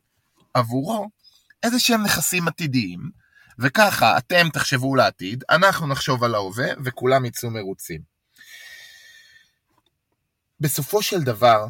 עבורו 0.55 1.09
איזה 1.63 1.79
שהם 1.79 2.03
נכסים 2.03 2.49
עתידיים, 2.49 3.11
וככה 3.59 4.19
אתם 4.19 4.49
תחשבו 4.53 4.97
לעתיד, 4.97 5.45
אנחנו 5.51 5.87
נחשוב 5.87 6.25
על 6.25 6.35
ההווה, 6.35 6.67
וכולם 6.85 7.25
יצאו 7.25 7.51
מרוצים. 7.51 8.01
בסופו 10.61 11.03
של 11.03 11.23
דבר, 11.23 11.67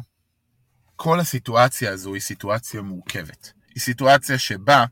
כל 0.95 1.19
הסיטואציה 1.19 1.91
הזו 1.91 2.13
היא 2.13 2.21
סיטואציה 2.21 2.81
מורכבת. 2.81 3.51
היא 3.75 3.81
סיטואציה 3.81 4.37
שבה 4.39 4.85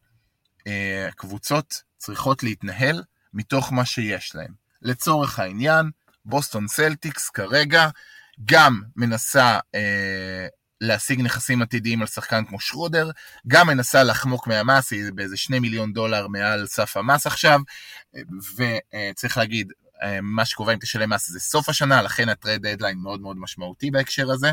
אה, 0.67 1.09
קבוצות 1.15 1.83
צריכות 1.97 2.43
להתנהל 2.43 3.03
מתוך 3.33 3.73
מה 3.73 3.85
שיש 3.85 4.35
להם. 4.35 4.53
לצורך 4.81 5.39
העניין, 5.39 5.91
בוסטון 6.25 6.67
סלטיקס 6.67 7.29
כרגע 7.29 7.89
גם 8.45 8.81
מנסה 8.95 9.59
אה, 9.75 10.47
להשיג 10.81 11.21
נכסים 11.21 11.61
עתידיים 11.61 12.01
על 12.01 12.07
שחקן 12.07 12.45
כמו 12.45 12.59
שרודר, 12.59 13.09
גם 13.47 13.67
מנסה 13.67 14.03
לחמוק 14.03 14.47
מהמס, 14.47 14.91
היא 14.91 15.03
באיזה 15.15 15.37
שני 15.37 15.59
מיליון 15.59 15.93
דולר 15.93 16.27
מעל 16.27 16.67
סף 16.67 16.97
המס 16.97 17.27
עכשיו, 17.27 17.59
וצריך 18.57 19.37
להגיד, 19.37 19.71
אה, 20.03 20.21
מה 20.21 20.45
שקובע 20.45 20.73
אם 20.73 20.79
תשלם 20.79 21.09
מס 21.09 21.29
זה 21.29 21.39
סוף 21.39 21.69
השנה, 21.69 22.01
לכן 22.01 22.29
הטרד 22.29 22.67
דדליין 22.67 22.97
מאוד 22.97 23.21
מאוד 23.21 23.37
משמעותי 23.37 23.91
בהקשר 23.91 24.31
הזה. 24.31 24.51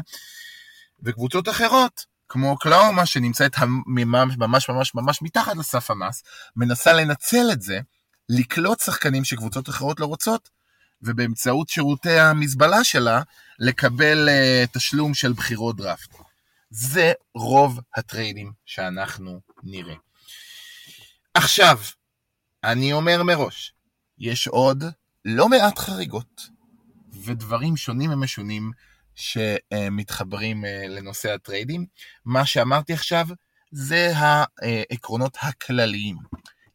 וקבוצות 1.02 1.48
אחרות, 1.48 2.04
כמו 2.28 2.58
קלאומה 2.58 3.06
שנמצאת 3.06 3.56
ממש 3.86 4.36
ממש 4.38 4.68
ממש 4.68 4.94
ממש 4.94 5.22
מתחת 5.22 5.56
לסף 5.56 5.90
המס, 5.90 6.22
מנסה 6.56 6.92
לנצל 6.92 7.52
את 7.52 7.62
זה, 7.62 7.80
לקלוט 8.28 8.80
שחקנים 8.80 9.24
שקבוצות 9.24 9.68
אחרות 9.68 10.00
לא 10.00 10.06
רוצות, 10.06 10.48
ובאמצעות 11.02 11.68
שירותי 11.68 12.18
המזבלה 12.18 12.84
שלה, 12.84 13.22
לקבל 13.58 14.28
uh, 14.28 14.66
תשלום 14.72 15.14
של 15.14 15.32
בחירות 15.32 15.76
דראפט. 15.76 16.14
זה 16.70 17.12
רוב 17.34 17.80
הטריידים 17.96 18.52
שאנחנו 18.66 19.40
נראה. 19.62 19.94
עכשיו, 21.34 21.78
אני 22.64 22.92
אומר 22.92 23.22
מראש, 23.22 23.72
יש 24.18 24.48
עוד 24.48 24.84
לא 25.24 25.48
מעט 25.48 25.78
חריגות 25.78 26.48
ודברים 27.24 27.76
שונים 27.76 28.12
ומשונים 28.12 28.70
שמתחברים 29.14 30.64
אה, 30.64 30.84
לנושא 30.88 31.34
הטריידים. 31.34 31.86
מה 32.24 32.46
שאמרתי 32.46 32.92
עכשיו 32.92 33.26
זה 33.70 34.12
העקרונות 34.16 35.36
הכלליים. 35.40 36.16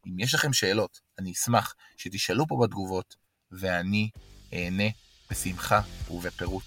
אם 0.06 0.18
יש 0.18 0.34
לכם 0.34 0.52
שאלות, 0.52 1.00
אני 1.18 1.32
אשמח 1.32 1.74
שתשאלו 1.96 2.46
פה 2.46 2.58
בתגובות, 2.62 3.16
ואני 3.58 4.08
אהנה 4.52 4.88
בשמחה 5.30 5.80
ובפירוט. 6.10 6.64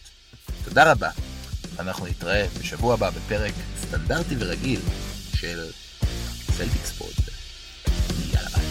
תודה 0.63 0.91
רבה. 0.91 1.09
אנחנו 1.79 2.05
נתראה 2.05 2.47
בשבוע 2.59 2.93
הבא 2.93 3.09
בפרק 3.09 3.53
סטנדרטי 3.81 4.35
ורגיל 4.39 4.79
של 5.35 5.71
Celtics 6.57 6.91
Pod. 6.91 7.13
יאללה 8.33 8.49
ביי. 8.49 8.66